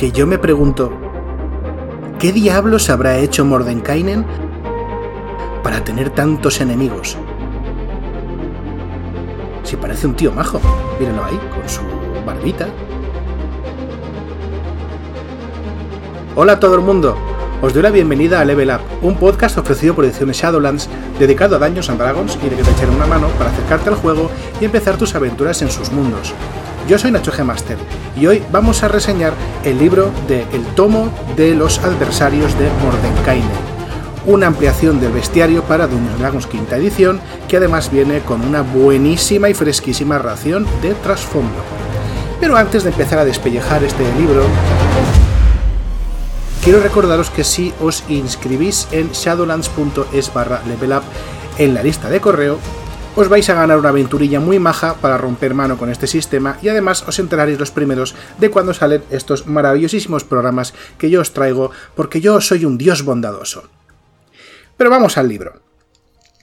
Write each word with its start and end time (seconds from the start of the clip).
que 0.00 0.12
yo 0.12 0.26
me 0.26 0.38
pregunto, 0.38 0.90
¿qué 2.18 2.32
diablos 2.32 2.88
habrá 2.88 3.18
hecho 3.18 3.44
Mordenkainen 3.44 4.24
para 5.62 5.84
tener 5.84 6.08
tantos 6.08 6.62
enemigos? 6.62 7.18
Si 9.62 9.76
parece 9.76 10.06
un 10.06 10.14
tío 10.14 10.32
majo, 10.32 10.58
mírenlo 10.98 11.22
ahí, 11.22 11.38
con 11.54 11.68
su 11.68 11.82
barbita. 12.24 12.66
Hola 16.34 16.54
a 16.54 16.60
todo 16.60 16.76
el 16.76 16.80
mundo, 16.80 17.14
os 17.60 17.74
doy 17.74 17.82
la 17.82 17.90
bienvenida 17.90 18.40
a 18.40 18.46
Level 18.46 18.70
Up, 18.70 18.80
un 19.02 19.16
podcast 19.16 19.58
ofrecido 19.58 19.94
por 19.94 20.06
Ediciones 20.06 20.38
Shadowlands 20.38 20.88
dedicado 21.18 21.56
a 21.56 21.58
Daños 21.58 21.90
and 21.90 22.00
Dragons 22.00 22.38
y 22.42 22.48
de 22.48 22.56
que 22.56 22.62
te 22.62 22.70
echen 22.70 22.88
una 22.88 23.04
mano 23.04 23.28
para 23.36 23.50
acercarte 23.50 23.90
al 23.90 23.96
juego 23.96 24.30
y 24.62 24.64
empezar 24.64 24.96
tus 24.96 25.14
aventuras 25.14 25.60
en 25.60 25.70
sus 25.70 25.92
mundos. 25.92 26.32
Yo 26.88 26.98
soy 26.98 27.10
Nacho 27.10 27.32
G. 27.32 27.44
Master 27.44 27.76
y 28.16 28.26
hoy 28.26 28.42
vamos 28.50 28.82
a 28.82 28.88
reseñar 28.88 29.32
el 29.64 29.78
libro 29.78 30.10
de 30.28 30.42
El 30.52 30.64
tomo 30.74 31.12
de 31.36 31.54
los 31.54 31.78
adversarios 31.78 32.58
de 32.58 32.68
Mordenkainen, 32.82 33.48
una 34.26 34.46
ampliación 34.46 35.00
del 35.00 35.12
bestiario 35.12 35.62
para 35.64 35.86
Dungeons 35.86 36.18
Dragons 36.18 36.46
quinta 36.46 36.76
edición 36.76 37.20
que 37.48 37.56
además 37.56 37.90
viene 37.90 38.20
con 38.20 38.42
una 38.42 38.62
buenísima 38.62 39.48
y 39.48 39.54
fresquísima 39.54 40.18
ración 40.18 40.66
de 40.82 40.94
trasfondo. 40.94 41.62
Pero 42.40 42.56
antes 42.56 42.84
de 42.84 42.90
empezar 42.90 43.18
a 43.18 43.24
despellejar 43.24 43.84
este 43.84 44.04
libro, 44.18 44.44
quiero 46.64 46.80
recordaros 46.80 47.30
que 47.30 47.44
si 47.44 47.72
os 47.80 48.04
inscribís 48.08 48.88
en 48.92 49.10
shadowlands.es 49.12 50.32
barra 50.32 50.62
levelup 50.66 51.02
en 51.58 51.74
la 51.74 51.82
lista 51.82 52.08
de 52.08 52.20
correo, 52.20 52.58
os 53.16 53.28
vais 53.28 53.48
a 53.50 53.54
ganar 53.54 53.78
una 53.78 53.88
aventurilla 53.88 54.40
muy 54.40 54.58
maja 54.58 54.94
para 54.94 55.18
romper 55.18 55.54
mano 55.54 55.76
con 55.76 55.90
este 55.90 56.06
sistema 56.06 56.58
y 56.62 56.68
además 56.68 57.04
os 57.06 57.18
enteraréis 57.18 57.58
los 57.58 57.70
primeros 57.70 58.14
de 58.38 58.50
cuando 58.50 58.74
salen 58.74 59.02
estos 59.10 59.46
maravillosísimos 59.46 60.24
programas 60.24 60.74
que 60.98 61.10
yo 61.10 61.20
os 61.20 61.32
traigo 61.32 61.70
porque 61.94 62.20
yo 62.20 62.40
soy 62.40 62.64
un 62.64 62.78
dios 62.78 63.04
bondadoso. 63.04 63.64
Pero 64.76 64.90
vamos 64.90 65.18
al 65.18 65.28
libro. 65.28 65.69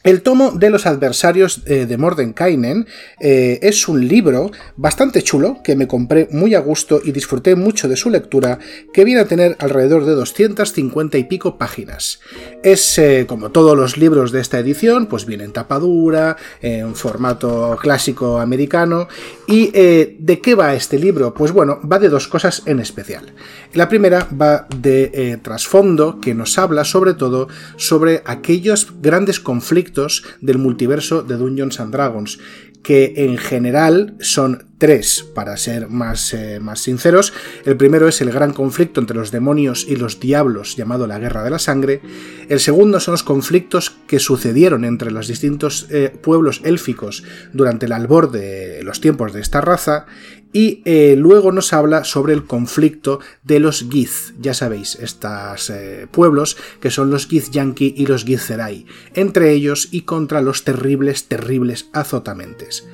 El 0.08 0.22
tomo 0.22 0.52
de 0.52 0.69
los 0.69 0.86
adversarios 0.86 1.63
eh, 1.66 1.86
de 1.86 1.97
Mordenkainen 1.97 2.88
eh, 3.19 3.59
es 3.61 3.89
un 3.89 4.08
libro 4.08 4.52
bastante 4.77 5.22
chulo 5.22 5.58
que 5.66 5.75
me 5.75 5.86
compré 5.86 6.30
muy 6.31 6.55
a 6.55 6.61
gusto 6.61 7.02
y 7.03 7.11
disfruté 7.11 7.58
mucho 7.58 7.89
de 7.89 7.97
su 7.97 8.09
lectura, 8.09 8.58
que 8.94 9.03
viene 9.03 9.19
a 9.19 9.28
tener 9.28 9.58
alrededor 9.59 10.05
de 10.05 10.13
250 10.13 11.17
y 11.17 11.25
pico 11.25 11.58
páginas. 11.58 12.22
Es, 12.63 12.97
eh, 12.97 13.25
como 13.28 13.52
todos 13.52 13.75
los 13.75 13.97
libros 13.97 14.31
de 14.31 14.39
esta 14.39 14.59
edición, 14.59 15.08
pues 15.08 15.25
viene 15.25 15.44
en 15.44 15.52
tapadura, 15.52 16.38
en 16.61 16.95
formato 16.95 17.78
clásico 17.81 18.39
americano. 18.39 19.09
¿Y 19.45 19.72
de 19.72 20.39
qué 20.41 20.55
va 20.55 20.73
este 20.73 21.00
libro? 21.00 21.33
Pues 21.33 21.52
bueno, 21.52 21.81
va 21.81 22.00
de 22.00 22.08
dos 22.08 22.30
cosas 22.30 22.63
en 22.66 22.80
especial. 22.80 23.33
La 23.73 23.89
primera 23.89 24.28
va 24.41 24.67
de 24.73 25.38
trasfondo, 25.41 26.22
que 26.22 26.33
nos 26.33 26.58
habla 26.58 26.85
sobre 26.85 27.13
todo 27.13 27.50
sobre 27.75 28.22
aquellos 28.25 29.02
grandes 29.02 29.41
conflictos 29.41 29.97
del 30.42 30.58
multiverso 30.58 31.23
de 31.23 31.38
Dungeons 31.38 31.80
and 31.80 31.92
Dragons, 31.92 32.40
que 32.84 33.14
en 33.17 33.38
general 33.38 34.16
son 34.20 34.67
tres, 34.78 35.26
para 35.36 35.58
ser 35.58 35.90
más, 35.90 36.34
eh, 36.34 36.59
más 36.59 36.80
sinceros. 36.80 37.34
El 37.66 37.76
primero 37.76 38.08
es 38.08 38.22
el 38.22 38.31
gran 38.31 38.53
conflicto 38.53 39.02
entre 39.02 39.18
los 39.18 39.31
demonios 39.31 39.86
y 39.88 39.95
los 39.95 40.20
diablos 40.20 40.75
llamado 40.78 41.08
la 41.08 41.20
Guerra 41.20 41.44
de 41.44 41.50
la 41.50 41.59
Sangre. 41.59 42.02
El 42.48 42.59
segundo 42.59 43.00
son 43.00 43.14
los 43.14 43.23
conflictos 43.23 43.90
que 44.08 44.20
sucedieron 44.20 44.86
entre 44.86 45.12
los 45.12 45.28
distintos 45.28 45.88
eh, 45.90 46.14
pueblos 46.22 46.62
élficos 46.64 47.23
durante 47.53 47.88
el 47.88 47.92
albor 47.92 48.31
de 48.31 48.81
los 48.84 49.02
tiempos 49.02 49.34
de 49.34 49.42
esta 49.42 49.62
raza. 49.62 50.06
Y 50.53 50.81
eh, 50.86 51.16
luego 51.17 51.52
nos 51.52 51.73
habla 51.73 52.03
sobre 52.03 52.34
el 52.34 52.45
conflicto 52.45 53.20
de 53.44 53.59
los 53.59 53.86
Giz, 53.90 54.34
ya 54.40 54.53
sabéis, 54.53 54.95
estos 54.95 55.72
pueblos 56.12 56.58
que 56.80 56.90
son 56.90 57.12
los 57.12 57.28
Yankee 57.28 57.94
y 57.95 58.06
los 58.06 58.23
Githzerai, 58.23 58.86
entre 59.14 59.52
ellos 59.52 59.90
y 59.91 60.02
contra 60.02 60.41
los 60.41 60.63
terribles, 60.63 61.28
terribles 61.28 61.90
azotamentes. 61.94 62.88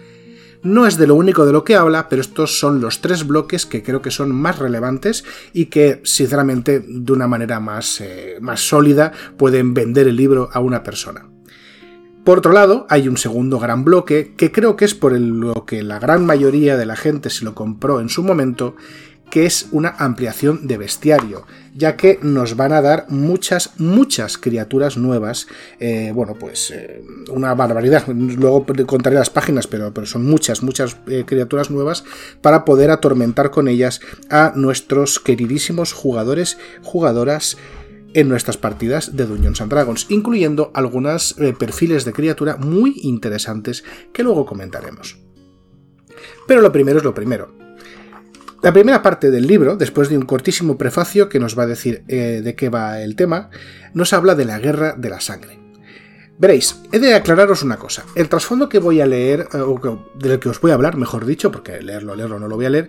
No 0.63 0.87
es 0.87 0.97
de 0.97 1.07
lo 1.07 1.15
único 1.15 1.45
de 1.45 1.51
lo 1.51 1.65
que 1.65 1.75
habla, 1.75 2.07
pero 2.07 2.21
estos 2.21 2.57
son 2.57 2.79
los 2.79 3.01
tres 3.01 3.27
bloques 3.27 3.65
que 3.65 3.83
creo 3.83 4.01
que 4.01 4.11
son 4.11 4.31
más 4.33 4.59
relevantes 4.59 5.25
y 5.51 5.65
que, 5.65 5.99
sinceramente, 6.05 6.79
de 6.79 7.11
una 7.11 7.27
manera 7.27 7.59
más, 7.59 7.99
eh, 7.99 8.37
más 8.39 8.61
sólida, 8.61 9.11
pueden 9.37 9.73
vender 9.73 10.07
el 10.07 10.15
libro 10.15 10.49
a 10.53 10.61
una 10.61 10.81
persona. 10.81 11.32
Por 12.23 12.37
otro 12.37 12.53
lado, 12.53 12.85
hay 12.89 13.09
un 13.09 13.17
segundo 13.17 13.59
gran 13.59 13.83
bloque 13.83 14.33
que 14.37 14.51
creo 14.51 14.77
que 14.77 14.85
es 14.85 14.95
por 14.95 15.11
lo 15.19 15.65
que 15.65 15.83
la 15.83 15.99
gran 15.99 16.25
mayoría 16.25 16.77
de 16.77 16.85
la 16.85 16.95
gente 16.95 17.29
se 17.29 17.43
lo 17.43 17.53
compró 17.53 17.99
en 17.99 18.07
su 18.07 18.23
momento 18.23 18.75
que 19.33 19.47
es 19.47 19.69
una 19.71 19.89
ampliación 19.97 20.67
de 20.67 20.77
bestiario, 20.77 21.47
ya 21.75 21.97
que 21.97 22.19
nos 22.21 22.55
van 22.55 22.71
a 22.71 22.83
dar 22.83 23.07
muchas, 23.09 23.71
muchas 23.79 24.37
criaturas 24.37 24.95
nuevas. 24.95 25.47
Eh, 25.79 26.11
bueno, 26.13 26.35
pues 26.39 26.69
eh, 26.69 27.03
una 27.31 27.55
barbaridad. 27.55 28.07
Luego 28.07 28.63
contaré 28.85 29.15
las 29.15 29.31
páginas, 29.31 29.65
pero, 29.65 29.91
pero 29.91 30.05
son 30.05 30.23
muchas, 30.23 30.61
muchas 30.61 30.97
eh, 31.07 31.23
criaturas 31.25 31.71
nuevas 31.71 32.03
para 32.41 32.63
poder 32.63 32.91
atormentar 32.91 33.49
con 33.49 33.67
ellas 33.67 34.01
a 34.29 34.53
nuestros 34.55 35.19
queridísimos 35.19 35.93
jugadores, 35.93 36.59
jugadoras 36.83 37.57
en 38.13 38.29
nuestras 38.29 38.57
partidas 38.57 39.15
de 39.15 39.25
Dungeons 39.25 39.61
and 39.61 39.71
Dragons, 39.71 40.07
incluyendo 40.09 40.71
algunos 40.73 41.35
perfiles 41.57 42.05
de 42.05 42.13
criatura 42.13 42.57
muy 42.57 42.95
interesantes 43.03 43.83
que 44.13 44.23
luego 44.23 44.45
comentaremos. 44.45 45.17
Pero 46.47 46.61
lo 46.61 46.71
primero 46.71 46.99
es 46.99 47.03
lo 47.03 47.13
primero. 47.13 47.63
La 48.63 48.71
primera 48.71 49.01
parte 49.01 49.29
del 49.29 49.45
libro, 49.45 49.75
después 49.75 50.07
de 50.07 50.17
un 50.17 50.25
cortísimo 50.25 50.77
prefacio 50.77 51.27
que 51.27 51.37
nos 51.37 51.59
va 51.59 51.63
a 51.63 51.67
decir 51.67 52.05
eh, 52.07 52.39
de 52.41 52.55
qué 52.55 52.69
va 52.69 53.01
el 53.01 53.17
tema, 53.17 53.49
nos 53.93 54.13
habla 54.13 54.35
de 54.35 54.45
la 54.45 54.57
guerra 54.57 54.95
de 54.97 55.09
la 55.09 55.19
sangre. 55.19 55.59
Veréis, 56.37 56.81
he 56.93 56.99
de 56.99 57.13
aclararos 57.13 57.61
una 57.63 57.75
cosa. 57.75 58.05
El 58.15 58.29
trasfondo 58.29 58.69
que 58.69 58.79
voy 58.79 59.01
a 59.01 59.05
leer, 59.05 59.49
eh, 59.53 59.57
o 59.57 60.07
del 60.15 60.39
que 60.39 60.47
os 60.47 60.61
voy 60.61 60.71
a 60.71 60.75
hablar, 60.75 60.95
mejor 60.95 61.25
dicho, 61.25 61.51
porque 61.51 61.81
leerlo, 61.81 62.15
leerlo 62.15 62.39
no 62.39 62.47
lo 62.47 62.55
voy 62.55 62.65
a 62.65 62.69
leer, 62.69 62.87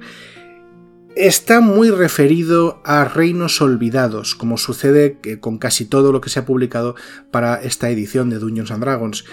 está 1.16 1.60
muy 1.60 1.91
referido 1.91 2.80
a 2.84 3.04
reinos 3.04 3.60
olvidados, 3.60 4.34
como 4.34 4.58
sucede 4.58 5.19
con 5.41 5.58
casi 5.58 5.84
todo 5.84 6.12
lo 6.12 6.20
que 6.20 6.30
se 6.30 6.41
ha 6.41 6.47
publicado 6.47 6.94
para 7.30 7.62
esta 7.62 7.91
edición 7.91 8.30
de 8.30 8.38
Dungeons 8.38 8.70
and 8.70 8.82
Dragons. 8.82 9.25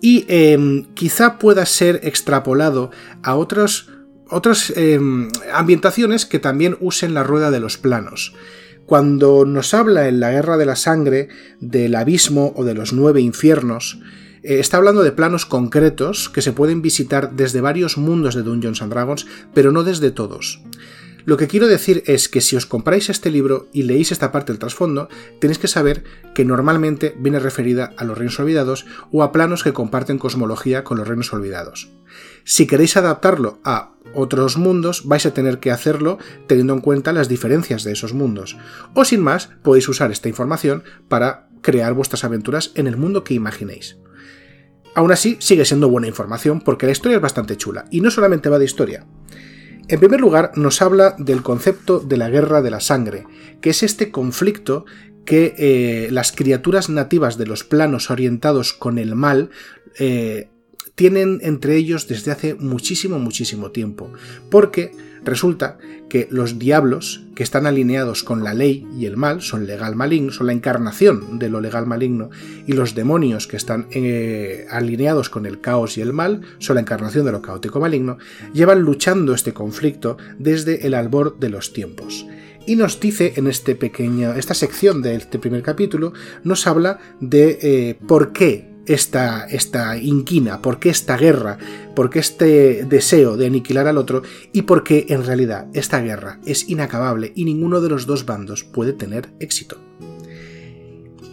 Y 0.00 0.26
em, 0.28 0.84
quizá 0.94 1.38
pueda 1.38 1.64
ser 1.66 2.00
extrapolado 2.02 2.90
a 3.22 3.36
otras 3.36 3.86
em, 4.76 5.28
ambientaciones 5.52 6.26
que 6.26 6.38
también 6.38 6.76
usen 6.80 7.14
la 7.14 7.22
rueda 7.22 7.50
de 7.50 7.60
los 7.60 7.78
planos. 7.78 8.34
Cuando 8.86 9.46
nos 9.46 9.72
habla 9.72 10.08
en 10.08 10.20
la 10.20 10.30
Guerra 10.30 10.58
de 10.58 10.66
la 10.66 10.76
Sangre 10.76 11.28
del 11.58 11.94
abismo 11.94 12.52
o 12.54 12.64
de 12.64 12.74
los 12.74 12.92
nueve 12.92 13.22
infiernos, 13.22 13.98
eh, 14.42 14.58
está 14.60 14.76
hablando 14.76 15.02
de 15.02 15.12
planos 15.12 15.46
concretos 15.46 16.28
que 16.28 16.42
se 16.42 16.52
pueden 16.52 16.82
visitar 16.82 17.32
desde 17.32 17.62
varios 17.62 17.96
mundos 17.96 18.34
de 18.34 18.42
Dungeons 18.42 18.82
and 18.82 18.92
Dragons, 18.92 19.26
pero 19.54 19.72
no 19.72 19.84
desde 19.84 20.10
todos. 20.10 20.60
Lo 21.24 21.38
que 21.38 21.48
quiero 21.48 21.68
decir 21.68 22.02
es 22.06 22.28
que 22.28 22.42
si 22.42 22.54
os 22.54 22.66
compráis 22.66 23.08
este 23.08 23.30
libro 23.30 23.68
y 23.72 23.84
leéis 23.84 24.12
esta 24.12 24.30
parte 24.30 24.52
del 24.52 24.58
trasfondo, 24.58 25.08
tenéis 25.38 25.58
que 25.58 25.68
saber 25.68 26.04
que 26.34 26.44
normalmente 26.44 27.14
viene 27.18 27.38
referida 27.38 27.94
a 27.96 28.04
los 28.04 28.18
reinos 28.18 28.38
olvidados 28.40 28.84
o 29.10 29.22
a 29.22 29.32
planos 29.32 29.62
que 29.62 29.72
comparten 29.72 30.18
cosmología 30.18 30.84
con 30.84 30.98
los 30.98 31.08
reinos 31.08 31.32
olvidados. 31.32 31.90
Si 32.44 32.66
queréis 32.66 32.96
adaptarlo 32.98 33.58
a 33.64 33.94
otros 34.14 34.58
mundos, 34.58 35.06
vais 35.06 35.24
a 35.24 35.32
tener 35.32 35.60
que 35.60 35.70
hacerlo 35.70 36.18
teniendo 36.46 36.74
en 36.74 36.80
cuenta 36.80 37.12
las 37.12 37.28
diferencias 37.28 37.84
de 37.84 37.92
esos 37.92 38.12
mundos. 38.12 38.56
O 38.94 39.04
sin 39.04 39.22
más, 39.22 39.48
podéis 39.62 39.88
usar 39.88 40.12
esta 40.12 40.28
información 40.28 40.84
para 41.08 41.48
crear 41.62 41.94
vuestras 41.94 42.24
aventuras 42.24 42.70
en 42.74 42.86
el 42.86 42.98
mundo 42.98 43.24
que 43.24 43.34
imaginéis. 43.34 43.96
Aún 44.94 45.10
así, 45.10 45.38
sigue 45.40 45.64
siendo 45.64 45.88
buena 45.88 46.06
información 46.06 46.60
porque 46.60 46.86
la 46.86 46.92
historia 46.92 47.16
es 47.16 47.22
bastante 47.22 47.56
chula, 47.56 47.86
y 47.90 48.00
no 48.00 48.10
solamente 48.10 48.48
va 48.48 48.58
de 48.58 48.66
historia. 48.66 49.06
En 49.86 50.00
primer 50.00 50.20
lugar, 50.20 50.52
nos 50.56 50.80
habla 50.80 51.14
del 51.18 51.42
concepto 51.42 52.00
de 52.00 52.16
la 52.16 52.30
guerra 52.30 52.62
de 52.62 52.70
la 52.70 52.80
sangre, 52.80 53.26
que 53.60 53.70
es 53.70 53.82
este 53.82 54.10
conflicto 54.10 54.86
que 55.26 55.54
eh, 55.58 56.08
las 56.10 56.32
criaturas 56.32 56.88
nativas 56.88 57.36
de 57.36 57.46
los 57.46 57.64
planos 57.64 58.10
orientados 58.10 58.72
con 58.72 58.98
el 58.98 59.14
mal 59.14 59.50
eh, 59.98 60.48
tienen 60.94 61.40
entre 61.42 61.76
ellos 61.76 62.08
desde 62.08 62.30
hace 62.30 62.54
muchísimo, 62.54 63.18
muchísimo 63.18 63.72
tiempo. 63.72 64.10
Porque 64.50 64.92
resulta 65.24 65.78
que 66.08 66.28
los 66.30 66.58
diablos 66.58 67.24
que 67.34 67.42
están 67.42 67.66
alineados 67.66 68.22
con 68.22 68.44
la 68.44 68.54
ley 68.54 68.86
y 68.96 69.06
el 69.06 69.16
mal 69.16 69.42
son 69.42 69.66
legal 69.66 69.96
maligno, 69.96 70.32
son 70.32 70.46
la 70.46 70.52
encarnación 70.52 71.38
de 71.38 71.48
lo 71.48 71.60
legal 71.60 71.86
maligno, 71.86 72.30
y 72.66 72.72
los 72.72 72.94
demonios 72.94 73.46
que 73.46 73.56
están 73.56 73.86
eh, 73.90 74.66
alineados 74.70 75.30
con 75.30 75.46
el 75.46 75.60
caos 75.60 75.98
y 75.98 76.00
el 76.00 76.12
mal 76.12 76.42
son 76.58 76.74
la 76.74 76.82
encarnación 76.82 77.24
de 77.24 77.32
lo 77.32 77.42
caótico 77.42 77.80
maligno, 77.80 78.18
llevan 78.52 78.82
luchando 78.82 79.34
este 79.34 79.52
conflicto 79.52 80.16
desde 80.38 80.86
el 80.86 80.94
albor 80.94 81.38
de 81.38 81.48
los 81.48 81.72
tiempos. 81.72 82.26
Y 82.66 82.76
nos 82.76 82.98
dice 82.98 83.34
en 83.36 83.46
este 83.46 83.74
pequeño, 83.74 84.32
esta 84.34 84.54
sección 84.54 85.02
de 85.02 85.16
este 85.16 85.38
primer 85.38 85.62
capítulo, 85.62 86.12
nos 86.44 86.66
habla 86.66 86.98
de 87.20 87.58
eh, 87.60 87.98
por 88.06 88.32
qué 88.32 88.73
esta, 88.86 89.44
esta 89.46 89.96
inquina, 89.96 90.60
por 90.62 90.78
qué 90.78 90.90
esta 90.90 91.16
guerra, 91.16 91.58
por 91.94 92.10
qué 92.10 92.18
este 92.18 92.84
deseo 92.84 93.36
de 93.36 93.46
aniquilar 93.46 93.86
al 93.88 93.98
otro 93.98 94.22
y 94.52 94.62
por 94.62 94.84
qué 94.84 95.06
en 95.08 95.24
realidad 95.24 95.68
esta 95.72 96.00
guerra 96.00 96.38
es 96.44 96.68
inacabable 96.68 97.32
y 97.34 97.44
ninguno 97.44 97.80
de 97.80 97.88
los 97.88 98.06
dos 98.06 98.26
bandos 98.26 98.64
puede 98.64 98.92
tener 98.92 99.30
éxito. 99.40 99.78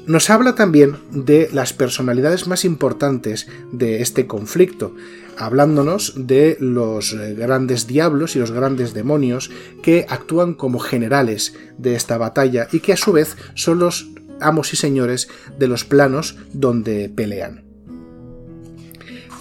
Nos 0.07 0.31
habla 0.31 0.55
también 0.55 0.97
de 1.11 1.47
las 1.53 1.73
personalidades 1.73 2.47
más 2.47 2.65
importantes 2.65 3.47
de 3.71 4.01
este 4.01 4.25
conflicto, 4.25 4.95
hablándonos 5.37 6.13
de 6.15 6.57
los 6.59 7.13
eh, 7.13 7.35
grandes 7.35 7.85
diablos 7.85 8.35
y 8.35 8.39
los 8.39 8.51
grandes 8.51 8.95
demonios 8.95 9.51
que 9.83 10.07
actúan 10.09 10.55
como 10.55 10.79
generales 10.79 11.53
de 11.77 11.95
esta 11.95 12.17
batalla 12.17 12.67
y 12.71 12.79
que 12.79 12.93
a 12.93 12.97
su 12.97 13.11
vez 13.11 13.37
son 13.53 13.77
los 13.77 14.09
amos 14.41 14.73
y 14.73 14.77
señores 14.77 15.29
de 15.57 15.67
los 15.67 15.85
planos 15.85 16.37
donde 16.53 17.09
pelean. 17.09 17.71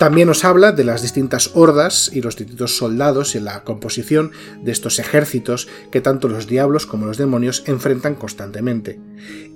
También 0.00 0.29
nos 0.29 0.47
habla 0.47 0.73
de 0.73 0.82
las 0.82 1.02
distintas 1.02 1.50
hordas 1.52 2.11
y 2.11 2.23
los 2.23 2.35
distintos 2.35 2.75
soldados 2.75 3.35
y 3.35 3.41
la 3.41 3.64
composición 3.64 4.32
de 4.62 4.73
estos 4.73 4.99
ejércitos 4.99 5.69
que 5.93 6.00
tanto 6.00 6.26
los 6.26 6.47
diablos 6.47 6.87
como 6.87 7.05
los 7.05 7.19
demonios 7.19 7.64
enfrentan 7.67 8.14
constantemente. 8.14 8.99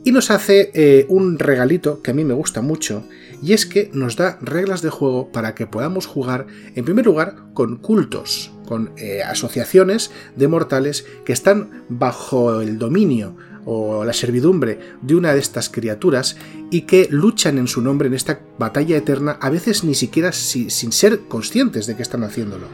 Y 0.04 0.12
nos 0.12 0.30
hace 0.30 0.70
eh, 0.74 1.06
un 1.08 1.38
regalito 1.38 2.02
que 2.02 2.10
a 2.10 2.14
mí 2.14 2.26
me 2.26 2.34
gusta 2.34 2.60
mucho, 2.60 3.08
y 3.42 3.54
es 3.54 3.64
que 3.64 3.90
nos 3.94 4.16
da 4.16 4.38
reglas 4.42 4.82
de 4.82 4.90
juego 4.90 5.32
para 5.32 5.54
que 5.54 5.66
podamos 5.66 6.04
jugar, 6.04 6.46
en 6.74 6.84
primer 6.84 7.06
lugar, 7.06 7.36
con 7.54 7.76
cultos, 7.76 8.52
con 8.66 8.92
eh, 8.98 9.22
asociaciones 9.22 10.10
de 10.36 10.48
mortales 10.48 11.06
que 11.24 11.32
están 11.32 11.84
bajo 11.88 12.60
el 12.60 12.78
dominio 12.78 13.34
o 13.64 14.04
la 14.04 14.12
servidumbre 14.12 14.78
de 15.02 15.14
una 15.14 15.32
de 15.32 15.40
estas 15.40 15.68
criaturas 15.68 16.36
y 16.70 16.82
que 16.82 17.08
luchan 17.10 17.58
en 17.58 17.68
su 17.68 17.80
nombre 17.80 18.08
en 18.08 18.14
esta 18.14 18.40
batalla 18.58 18.96
eterna, 18.96 19.38
a 19.40 19.50
veces 19.50 19.84
ni 19.84 19.94
siquiera 19.94 20.32
sin 20.32 20.92
ser 20.92 21.20
conscientes 21.28 21.86
de 21.86 21.96
que 21.96 22.02
están 22.02 22.24
haciéndolo. 22.24 22.68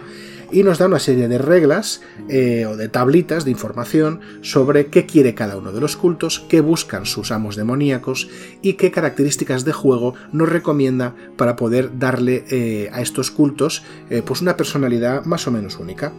Y 0.52 0.64
nos 0.64 0.78
da 0.78 0.86
una 0.86 0.98
serie 0.98 1.28
de 1.28 1.38
reglas 1.38 2.00
eh, 2.28 2.66
o 2.66 2.76
de 2.76 2.88
tablitas 2.88 3.44
de 3.44 3.52
información 3.52 4.20
sobre 4.40 4.86
qué 4.86 5.06
quiere 5.06 5.34
cada 5.34 5.56
uno 5.56 5.70
de 5.70 5.80
los 5.80 5.96
cultos, 5.96 6.40
qué 6.48 6.60
buscan 6.60 7.06
sus 7.06 7.30
amos 7.30 7.54
demoníacos 7.54 8.28
y 8.60 8.72
qué 8.72 8.90
características 8.90 9.64
de 9.64 9.72
juego 9.72 10.14
nos 10.32 10.48
recomienda 10.48 11.14
para 11.36 11.54
poder 11.54 11.98
darle 12.00 12.44
eh, 12.50 12.90
a 12.92 13.00
estos 13.00 13.30
cultos 13.30 13.84
eh, 14.08 14.22
pues 14.26 14.42
una 14.42 14.56
personalidad 14.56 15.24
más 15.24 15.46
o 15.46 15.52
menos 15.52 15.78
única 15.78 16.12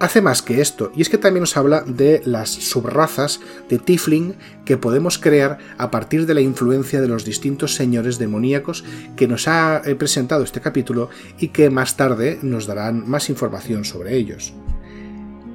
hace 0.00 0.22
más 0.22 0.42
que 0.42 0.60
esto, 0.60 0.92
y 0.94 1.02
es 1.02 1.08
que 1.08 1.18
también 1.18 1.42
nos 1.42 1.56
habla 1.56 1.82
de 1.82 2.22
las 2.24 2.50
subrazas 2.50 3.40
de 3.68 3.78
Tifling 3.78 4.34
que 4.64 4.76
podemos 4.76 5.18
crear 5.18 5.58
a 5.76 5.90
partir 5.90 6.26
de 6.26 6.34
la 6.34 6.40
influencia 6.40 7.00
de 7.00 7.08
los 7.08 7.24
distintos 7.24 7.74
señores 7.74 8.18
demoníacos 8.18 8.84
que 9.16 9.26
nos 9.26 9.48
ha 9.48 9.82
eh, 9.84 9.94
presentado 9.94 10.44
este 10.44 10.60
capítulo 10.60 11.10
y 11.38 11.48
que 11.48 11.70
más 11.70 11.96
tarde 11.96 12.38
nos 12.42 12.66
darán 12.66 13.08
más 13.08 13.28
información 13.28 13.84
sobre 13.84 14.16
ellos. 14.16 14.52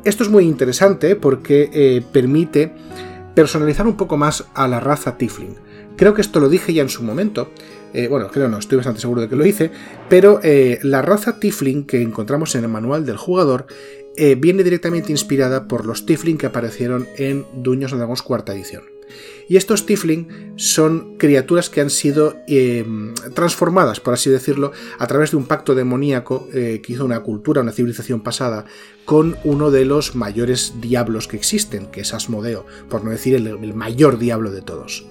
Esto 0.04 0.24
es 0.24 0.30
muy 0.30 0.44
interesante 0.44 1.16
porque 1.16 1.69
eh, 1.72 2.04
permite 2.12 2.74
personalizar 3.36 3.88
un 3.88 3.95
poco 3.95 4.18
más 4.18 4.45
a 4.54 4.68
la 4.68 4.80
raza 4.80 5.18
Tifling. 5.18 5.56
Creo 5.95 6.13
que 6.13 6.22
esto 6.22 6.40
lo 6.40 6.50
dije 6.50 6.74
ya 6.74 6.81
en 6.81 6.90
su 6.90 7.04
momento, 7.04 7.51
eh, 7.94 8.07
bueno, 8.07 8.28
creo 8.30 8.50
no, 8.50 8.57
estoy 8.57 8.78
bastante 8.78 9.00
seguro 9.00 9.22
de 9.22 9.30
que 9.30 9.36
lo 9.36 9.45
hice, 9.45 9.72
pero 10.10 10.40
la 10.44 11.01
raza 11.04 11.40
Tifling 11.40 11.86
que 11.86 12.01
encontramos 12.01 12.56
en 12.56 12.63
el 12.63 12.69
manual 12.69 13.06
del 13.06 13.18
jugador 13.18 13.68
eh, 14.18 14.36
viene 14.36 14.63
directamente 14.63 15.12
inspirada 15.12 15.68
por 15.68 15.86
los 15.86 16.06
Tifling 16.06 16.38
que 16.38 16.45
aparecieron 16.45 17.07
en 17.18 17.45
Duños 17.56 17.92
Dragons 17.92 18.21
cuarta 18.21 18.54
edición. 18.54 18.83
Y 19.48 19.57
estos 19.57 19.86
Tifling 19.86 20.54
son 20.56 21.18
criaturas 21.18 21.69
que 21.69 21.81
han 21.81 21.89
sido 21.89 22.36
eh, 22.48 22.86
transformadas, 23.33 24.00
por 24.00 24.13
así 24.13 24.30
decirlo, 24.30 24.71
a 24.98 25.07
través 25.07 25.31
de 25.31 25.38
un 25.38 25.45
pacto 25.45 25.75
demoníaco 25.75 26.48
eh, 26.54 26.81
que 26.83 26.94
hizo 26.94 27.06
una 27.06 27.21
cultura, 27.21 27.62
una 27.62 27.71
civilización 27.71 28.21
pasada, 28.21 28.65
con 29.06 29.38
uno 29.44 29.69
de 29.69 29.86
los 29.86 30.16
mayores 30.16 30.75
diablos 30.80 31.27
que 31.27 31.38
existen, 31.38 31.88
que 31.88 32.01
es 32.01 32.13
Asmodeo, 32.13 32.66
por 32.89 33.04
no 33.04 33.12
decir 33.12 33.36
el 33.36 33.74
mayor 33.74 34.18
diablo 34.18 34.51
de 34.51 34.62
todos. 34.62 35.06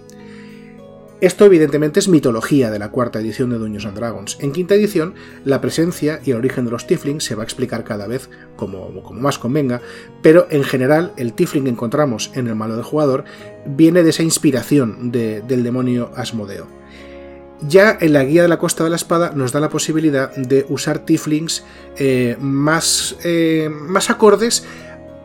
Esto 1.23 1.45
evidentemente 1.45 2.01
es 2.01 2.09
mitología 2.09 2.73
de 2.73 2.81
la 2.81 2.91
cuarta 2.91 3.21
edición 3.21 3.51
de 3.51 3.59
Dungeons 3.59 3.87
and 3.87 3.97
Dragons. 3.97 4.39
En 4.41 4.51
quinta 4.51 4.75
edición, 4.75 5.15
la 5.45 5.61
presencia 5.61 6.19
y 6.25 6.33
el 6.33 6.39
origen 6.39 6.65
de 6.65 6.73
los 6.73 6.89
Tiflings 6.89 7.23
se 7.23 7.37
va 7.37 7.43
a 7.43 7.45
explicar 7.45 7.85
cada 7.85 8.09
vez 8.09 8.29
como, 8.57 9.01
como 9.05 9.21
más 9.21 9.39
convenga, 9.39 9.81
pero 10.21 10.49
en 10.51 10.65
general 10.65 11.13
el 11.17 11.33
Tifling 11.33 11.63
que 11.63 11.71
encontramos 11.71 12.33
en 12.35 12.49
el 12.49 12.57
malo 12.57 12.75
del 12.75 12.83
jugador 12.83 13.23
viene 13.65 14.03
de 14.03 14.11
esa 14.11 14.25
inspiración 14.25 15.13
del 15.13 15.63
demonio 15.63 16.11
Asmodeo. 16.17 16.67
Ya 17.69 17.97
en 18.01 18.15
la 18.15 18.25
guía 18.25 18.43
de 18.43 18.49
la 18.49 18.59
Costa 18.59 18.83
de 18.83 18.91
la 18.91 18.97
Espada 18.97 19.31
nos 19.33 19.53
da 19.53 19.61
la 19.61 19.69
posibilidad 19.69 20.35
de 20.35 20.67
usar 20.71 21.05
Tiflings 21.05 21.63
eh, 21.99 22.37
más, 22.41 23.15
eh, 23.23 23.71
más 23.71 24.11
acordes 24.11 24.65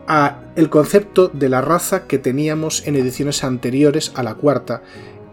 a 0.06 0.42
el 0.54 0.70
concepto 0.70 1.26
de 1.26 1.48
la 1.48 1.60
raza 1.60 2.06
que 2.06 2.18
teníamos 2.18 2.86
en 2.86 2.94
ediciones 2.94 3.42
anteriores 3.42 4.12
a 4.14 4.22
la 4.22 4.34
cuarta, 4.34 4.82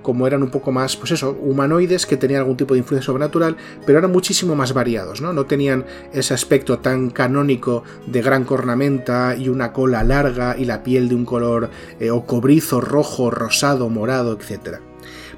como 0.06 0.28
eran 0.28 0.44
un 0.44 0.52
poco 0.52 0.72
más, 0.72 0.96
pues 0.96 1.10
eso, 1.14 1.36
humanoides 1.42 2.06
que 2.06 2.16
tenían 2.16 2.42
algún 2.42 2.58
tipo 2.58 2.76
de 2.76 2.78
influencia 2.82 3.08
sobrenatural, 3.08 3.58
pero 3.88 3.98
eran 3.98 4.12
muchísimo 4.12 4.56
más 4.56 4.72
variados, 4.72 5.20
¿no? 5.20 5.34
No 5.34 5.46
tenían 5.48 5.84
ese 6.14 6.36
aspecto 6.36 6.78
tan 6.78 7.10
canónico 7.10 7.84
de 8.06 8.22
gran 8.22 8.44
cornamenta 8.44 9.36
y 9.36 9.50
una 9.50 9.74
cola 9.74 10.04
larga 10.04 10.58
y 10.60 10.66
la 10.66 10.84
piel 10.84 11.10
de 11.10 11.16
un 11.16 11.26
color 11.26 11.72
eh, 12.00 12.12
o 12.12 12.24
cobrizo, 12.28 12.82
rojo, 12.82 13.32
rosado, 13.32 13.90
morado, 13.90 14.38
etcétera. 14.40 14.80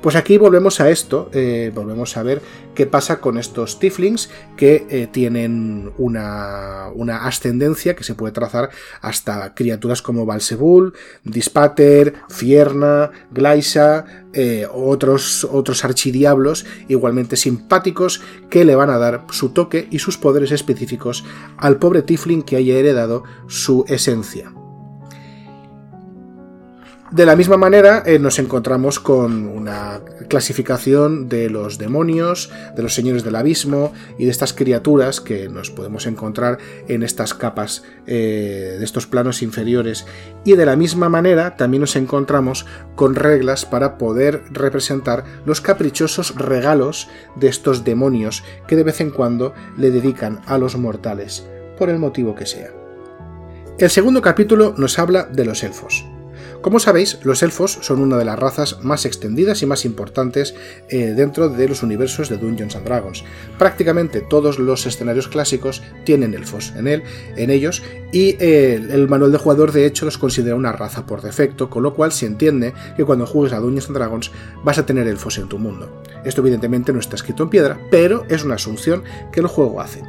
Pues 0.01 0.15
aquí 0.15 0.37
volvemos 0.37 0.79
a 0.79 0.89
esto, 0.89 1.29
eh, 1.33 1.71
volvemos 1.73 2.17
a 2.17 2.23
ver 2.23 2.41
qué 2.75 2.85
pasa 2.85 3.19
con 3.19 3.37
estos 3.37 3.79
Tiflings 3.79 4.29
que 4.55 4.85
eh, 4.89 5.07
tienen 5.11 5.91
una, 5.97 6.87
ascendencia 7.25 7.95
que 7.95 8.03
se 8.03 8.13
puede 8.13 8.31
trazar 8.31 8.69
hasta 9.01 9.55
criaturas 9.55 10.03
como 10.03 10.25
Balsebul, 10.25 10.93
Dispater, 11.23 12.13
Fierna, 12.29 13.11
Glaisa, 13.31 14.05
eh, 14.33 14.67
otros, 14.71 15.45
otros 15.45 15.83
archidiablos 15.83 16.65
igualmente 16.87 17.35
simpáticos 17.35 18.21
que 18.49 18.65
le 18.65 18.75
van 18.75 18.91
a 18.91 18.99
dar 18.99 19.25
su 19.31 19.49
toque 19.49 19.87
y 19.89 19.99
sus 19.99 20.17
poderes 20.17 20.51
específicos 20.51 21.25
al 21.57 21.77
pobre 21.77 22.03
Tifling 22.03 22.43
que 22.43 22.57
haya 22.57 22.75
heredado 22.75 23.23
su 23.47 23.83
esencia. 23.87 24.56
De 27.11 27.25
la 27.25 27.37
misma 27.37 27.55
manera 27.55 28.03
eh, 28.05 28.19
nos 28.19 28.37
encontramos 28.37 28.99
con 28.99 29.47
una 29.47 30.01
clasificación 30.27 31.29
de 31.29 31.49
los 31.49 31.77
demonios, 31.77 32.51
de 32.75 32.83
los 32.83 32.93
señores 32.93 33.23
del 33.23 33.37
abismo 33.37 33.93
y 34.17 34.25
de 34.25 34.31
estas 34.31 34.51
criaturas 34.51 35.21
que 35.21 35.47
nos 35.47 35.71
podemos 35.71 36.05
encontrar 36.05 36.57
en 36.89 37.03
estas 37.03 37.33
capas 37.33 37.83
eh, 38.07 38.75
de 38.77 38.83
estos 38.83 39.07
planos 39.07 39.41
inferiores. 39.41 40.05
Y 40.43 40.55
de 40.55 40.65
la 40.65 40.75
misma 40.75 41.07
manera 41.07 41.55
también 41.55 41.79
nos 41.79 41.95
encontramos 41.95 42.65
con 42.95 43.15
reglas 43.15 43.65
para 43.65 43.97
poder 43.97 44.43
representar 44.51 45.23
los 45.45 45.61
caprichosos 45.61 46.35
regalos 46.35 47.07
de 47.37 47.47
estos 47.47 47.85
demonios 47.85 48.43
que 48.67 48.75
de 48.75 48.83
vez 48.83 48.99
en 48.99 49.11
cuando 49.11 49.53
le 49.77 49.91
dedican 49.91 50.41
a 50.45 50.57
los 50.57 50.75
mortales, 50.75 51.47
por 51.77 51.89
el 51.89 51.99
motivo 51.99 52.35
que 52.35 52.45
sea. 52.45 52.71
El 53.79 53.89
segundo 53.89 54.21
capítulo 54.21 54.73
nos 54.77 54.99
habla 54.99 55.23
de 55.23 55.45
los 55.45 55.63
elfos. 55.63 56.05
Como 56.61 56.79
sabéis, 56.79 57.19
los 57.23 57.43
elfos 57.43 57.77
son 57.81 58.01
una 58.01 58.17
de 58.17 58.25
las 58.25 58.37
razas 58.37 58.83
más 58.83 59.05
extendidas 59.05 59.61
y 59.61 59.65
más 59.65 59.85
importantes 59.85 60.55
eh, 60.89 61.13
dentro 61.15 61.49
de 61.49 61.69
los 61.69 61.83
universos 61.83 62.29
de 62.29 62.37
Dungeons 62.37 62.75
and 62.75 62.85
Dragons. 62.85 63.23
Prácticamente 63.57 64.21
todos 64.21 64.59
los 64.59 64.85
escenarios 64.85 65.27
clásicos 65.27 65.83
tienen 66.03 66.33
elfos 66.33 66.73
en, 66.75 66.87
él, 66.87 67.03
en 67.35 67.51
ellos 67.51 67.83
y 68.11 68.35
eh, 68.39 68.75
el 68.75 69.07
manual 69.07 69.31
de 69.31 69.37
jugador 69.37 69.71
de 69.71 69.85
hecho 69.85 70.05
los 70.05 70.17
considera 70.17 70.55
una 70.55 70.71
raza 70.71 71.05
por 71.05 71.21
defecto, 71.21 71.69
con 71.69 71.83
lo 71.83 71.93
cual 71.93 72.11
se 72.11 72.25
entiende 72.25 72.73
que 72.95 73.05
cuando 73.05 73.25
juegues 73.25 73.53
a 73.53 73.59
Dungeons 73.59 73.87
and 73.87 73.97
Dragons 73.97 74.31
vas 74.63 74.77
a 74.77 74.85
tener 74.85 75.07
elfos 75.07 75.37
en 75.37 75.47
tu 75.47 75.59
mundo. 75.59 76.01
Esto 76.25 76.41
evidentemente 76.41 76.91
no 76.91 76.99
está 76.99 77.15
escrito 77.15 77.43
en 77.43 77.49
piedra, 77.49 77.79
pero 77.91 78.25
es 78.29 78.43
una 78.43 78.55
asunción 78.55 79.03
que 79.31 79.39
el 79.39 79.47
juego 79.47 79.79
hace. 79.79 80.03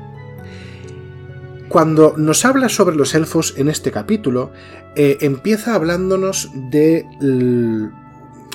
Cuando 1.69 2.15
nos 2.17 2.45
habla 2.45 2.69
sobre 2.69 2.97
los 2.97 3.15
elfos 3.15 3.55
en 3.57 3.69
este 3.69 3.91
capítulo, 3.91 4.53
eh, 4.97 5.19
empieza 5.21 5.75
hablándonos 5.75 6.51
de 6.71 7.07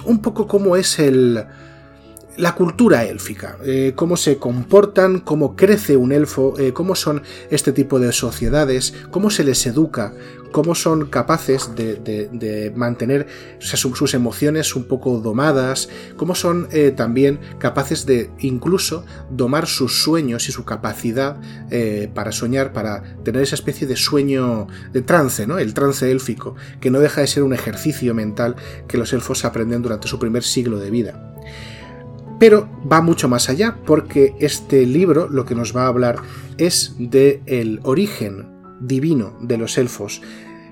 un 0.06 0.22
poco 0.22 0.48
cómo 0.48 0.76
es 0.76 1.00
el, 1.00 1.46
la 2.38 2.56
cultura 2.56 3.06
élfica, 3.06 3.58
eh, 3.64 3.94
cómo 3.96 4.18
se 4.18 4.38
comportan, 4.38 5.20
cómo 5.20 5.56
crece 5.56 5.98
un 5.98 6.12
elfo, 6.12 6.58
eh, 6.58 6.74
cómo 6.74 6.96
son 6.96 7.22
este 7.50 7.72
tipo 7.72 8.00
de 8.00 8.12
sociedades, 8.12 8.94
cómo 9.12 9.30
se 9.30 9.44
les 9.44 9.66
educa, 9.68 10.14
cómo 10.54 10.76
son 10.76 11.08
capaces 11.08 11.72
de, 11.76 12.72
mantener 12.76 13.28
sus 13.60 14.14
emociones 14.14 14.76
un 14.76 14.86
poco 14.86 15.18
domadas, 15.20 15.90
cómo 16.16 16.36
son 16.36 16.70
eh, 16.72 16.94
también 16.96 17.40
capaces 17.58 18.06
de 18.06 18.30
incluso 18.40 19.04
domar 19.30 19.68
sus 19.68 20.02
sueños 20.02 20.48
y 20.48 20.54
su 20.54 20.64
capacidad 20.64 21.42
para 22.14 22.32
soñar, 22.32 22.72
para 22.72 23.04
tener 23.24 23.42
esa 23.42 23.56
especie 23.56 23.88
de 23.88 23.96
sueño 23.96 24.68
de 24.94 25.02
trance, 25.02 25.48
¿no? 25.48 25.58
El 25.58 25.74
trance 25.74 26.10
élfico, 26.10 26.56
que 26.80 26.92
no 26.92 27.00
deja 27.00 27.22
de 27.22 27.28
ser 27.28 27.44
un 27.44 27.54
ejercicio 27.54 28.14
mental 28.14 28.56
que 28.88 28.98
los 28.98 29.12
elfos 29.12 29.44
aprenden 29.44 29.82
durante 29.82 30.08
su 30.08 30.20
primer 30.20 30.44
siglo 30.44 30.80
de 30.80 30.92
vida. 30.92 31.34
pero 32.40 32.68
va 32.92 33.00
mucho 33.02 33.30
más 33.30 33.48
allá, 33.48 33.78
porque 33.86 34.36
este 34.40 34.86
libro 34.86 35.30
lo 35.30 35.46
que 35.46 35.56
nos 35.56 35.74
va 35.76 35.84
a 35.84 35.88
hablar 35.88 36.18
es 36.58 36.96
de 37.00 37.42
el 37.46 37.80
origen 37.84 38.53
divino 38.84 39.38
de 39.42 39.58
los 39.58 39.78
elfos. 39.78 40.22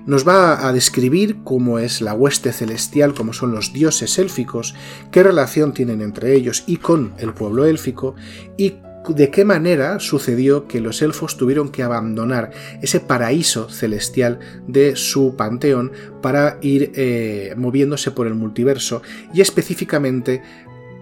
Nos 0.04 0.26
va 0.26 0.66
a 0.66 0.72
describir 0.72 1.38
cómo 1.44 1.78
es 1.78 2.00
la 2.00 2.14
hueste 2.14 2.52
celestial, 2.52 3.14
cómo 3.14 3.32
son 3.32 3.52
los 3.52 3.72
dioses 3.72 4.18
élficos, 4.18 4.74
qué 5.12 5.22
relación 5.22 5.74
tienen 5.74 6.02
entre 6.02 6.34
ellos 6.34 6.64
y 6.66 6.78
con 6.78 7.14
el 7.18 7.32
pueblo 7.34 7.66
élfico, 7.66 8.16
y 8.56 8.74
de 9.08 9.30
qué 9.30 9.44
manera 9.44 9.98
sucedió 9.98 10.68
que 10.68 10.80
los 10.80 11.02
elfos 11.02 11.36
tuvieron 11.36 11.70
que 11.70 11.82
abandonar 11.82 12.50
ese 12.82 13.00
paraíso 13.00 13.68
celestial 13.68 14.38
de 14.68 14.94
su 14.96 15.34
panteón 15.36 15.92
para 16.20 16.58
ir 16.62 16.92
eh, 16.94 17.54
moviéndose 17.56 18.12
por 18.12 18.26
el 18.26 18.34
multiverso 18.34 19.02
y 19.34 19.40
específicamente 19.40 20.42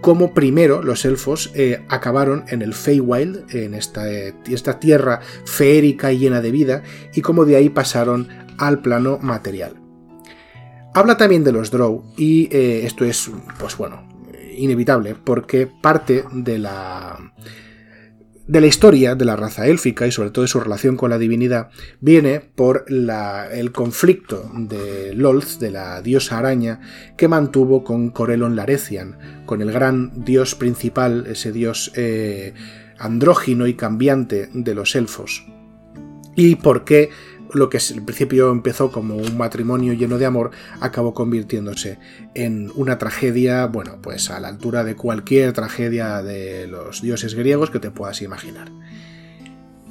cómo 0.00 0.34
primero 0.34 0.82
los 0.82 1.04
elfos 1.04 1.50
eh, 1.54 1.82
acabaron 1.88 2.44
en 2.48 2.62
el 2.62 2.74
Feywild, 2.74 3.54
en 3.54 3.74
esta, 3.74 4.10
eh, 4.10 4.34
esta 4.48 4.78
tierra 4.78 5.20
feérica 5.44 6.12
y 6.12 6.18
llena 6.18 6.40
de 6.40 6.50
vida, 6.50 6.82
y 7.14 7.20
cómo 7.20 7.44
de 7.44 7.56
ahí 7.56 7.68
pasaron 7.68 8.28
al 8.58 8.80
plano 8.80 9.18
material. 9.20 9.76
Habla 10.94 11.16
también 11.16 11.44
de 11.44 11.52
los 11.52 11.70
Drow, 11.70 12.04
y 12.16 12.48
esto 12.52 13.04
es, 13.04 13.30
pues 13.58 13.76
bueno, 13.76 14.02
inevitable, 14.56 15.14
porque 15.14 15.68
parte 15.68 16.24
de 16.32 16.58
la 16.58 17.16
de 18.50 18.60
la 18.60 18.66
historia 18.66 19.14
de 19.14 19.24
la 19.24 19.36
raza 19.36 19.68
élfica 19.68 20.08
y 20.08 20.10
sobre 20.10 20.30
todo 20.30 20.42
de 20.42 20.48
su 20.48 20.58
relación 20.58 20.96
con 20.96 21.10
la 21.10 21.18
divinidad 21.18 21.70
viene 22.00 22.40
por 22.40 22.84
el 22.88 23.70
conflicto 23.70 24.50
de 24.52 25.14
Lolth, 25.14 25.60
de 25.60 25.70
la 25.70 26.02
diosa 26.02 26.38
araña, 26.38 26.80
que 27.16 27.28
mantuvo 27.28 27.84
con 27.84 28.10
Corellon 28.10 28.56
Larecian, 28.56 29.44
con 29.46 29.62
el 29.62 29.70
gran 29.70 30.24
dios 30.24 30.56
principal, 30.56 31.28
ese 31.28 31.52
dios 31.52 31.92
eh, 31.94 32.52
andrógino 32.98 33.68
y 33.68 33.74
cambiante 33.74 34.48
de 34.52 34.74
los 34.74 34.96
elfos. 34.96 35.46
Y 36.34 36.56
por 36.56 36.84
qué 36.84 37.10
lo 37.54 37.70
que 37.70 37.78
al 37.78 38.02
principio 38.02 38.50
empezó 38.50 38.90
como 38.90 39.16
un 39.16 39.36
matrimonio 39.36 39.92
lleno 39.92 40.18
de 40.18 40.26
amor, 40.26 40.50
acabó 40.80 41.14
convirtiéndose 41.14 41.98
en 42.34 42.70
una 42.74 42.98
tragedia, 42.98 43.66
bueno, 43.66 43.98
pues 44.02 44.30
a 44.30 44.40
la 44.40 44.48
altura 44.48 44.84
de 44.84 44.96
cualquier 44.96 45.52
tragedia 45.52 46.22
de 46.22 46.66
los 46.66 47.02
dioses 47.02 47.34
griegos 47.34 47.70
que 47.70 47.80
te 47.80 47.90
puedas 47.90 48.22
imaginar. 48.22 48.70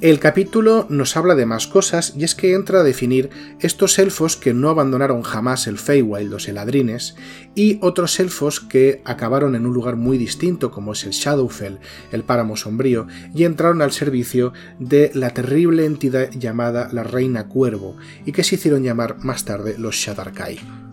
El 0.00 0.18
capítulo 0.18 0.86
nos 0.88 1.18
habla 1.18 1.34
de 1.34 1.44
más 1.44 1.66
cosas 1.66 2.14
y 2.16 2.24
es 2.24 2.34
que 2.34 2.54
entra 2.54 2.80
a 2.80 2.82
definir 2.82 3.28
estos 3.60 3.98
elfos 3.98 4.34
que 4.34 4.54
no 4.54 4.70
abandonaron 4.70 5.20
jamás 5.20 5.66
el 5.66 5.76
Feywild, 5.76 6.30
los 6.30 6.48
Eladrines, 6.48 7.16
y 7.54 7.78
otros 7.82 8.18
elfos 8.18 8.60
que 8.60 9.02
acabaron 9.04 9.54
en 9.54 9.66
un 9.66 9.74
lugar 9.74 9.96
muy 9.96 10.16
distinto 10.16 10.70
como 10.70 10.92
es 10.92 11.04
el 11.04 11.10
Shadowfell, 11.10 11.80
el 12.12 12.24
páramo 12.24 12.56
sombrío, 12.56 13.08
y 13.34 13.44
entraron 13.44 13.82
al 13.82 13.92
servicio 13.92 14.54
de 14.78 15.10
la 15.12 15.34
terrible 15.34 15.84
entidad 15.84 16.30
llamada 16.30 16.88
la 16.90 17.02
Reina 17.02 17.48
Cuervo 17.48 17.98
y 18.24 18.32
que 18.32 18.42
se 18.42 18.54
hicieron 18.54 18.82
llamar 18.82 19.18
más 19.18 19.44
tarde 19.44 19.76
los 19.76 19.96
Shadarkai. 19.96 20.89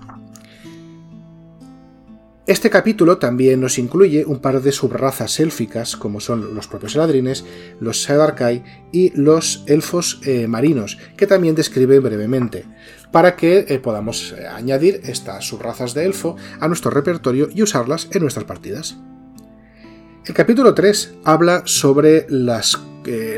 Este 2.48 2.70
capítulo 2.70 3.18
también 3.18 3.60
nos 3.60 3.78
incluye 3.78 4.24
un 4.24 4.40
par 4.40 4.62
de 4.62 4.72
subrazas 4.72 5.42
élficas, 5.42 5.98
como 5.98 6.22
son 6.22 6.56
los 6.56 6.70
propios 6.70 6.96
Eladrines, 6.96 7.44
los 7.82 8.04
Sedarkai 8.04 8.64
y 8.94 9.12
los 9.20 9.66
elfos 9.68 10.22
eh, 10.24 10.48
marinos, 10.48 10.98
que 11.18 11.28
también 11.28 11.56
describe 11.56 12.00
brevemente, 12.00 12.64
para 13.12 13.36
que 13.36 13.66
eh, 13.68 13.80
podamos 13.80 14.32
eh, 14.32 14.48
añadir 14.48 15.02
estas 15.04 15.44
subrazas 15.44 15.94
de 15.94 16.06
elfo 16.06 16.38
a 16.62 16.70
nuestro 16.70 16.90
repertorio 16.90 17.50
y 17.54 17.64
usarlas 17.64 18.08
en 18.14 18.22
nuestras 18.22 18.46
partidas. 18.46 18.96
El 20.26 20.34
capítulo 20.34 20.74
3 20.74 21.16
habla 21.26 21.64
sobre 21.66 22.28
las, 22.30 22.80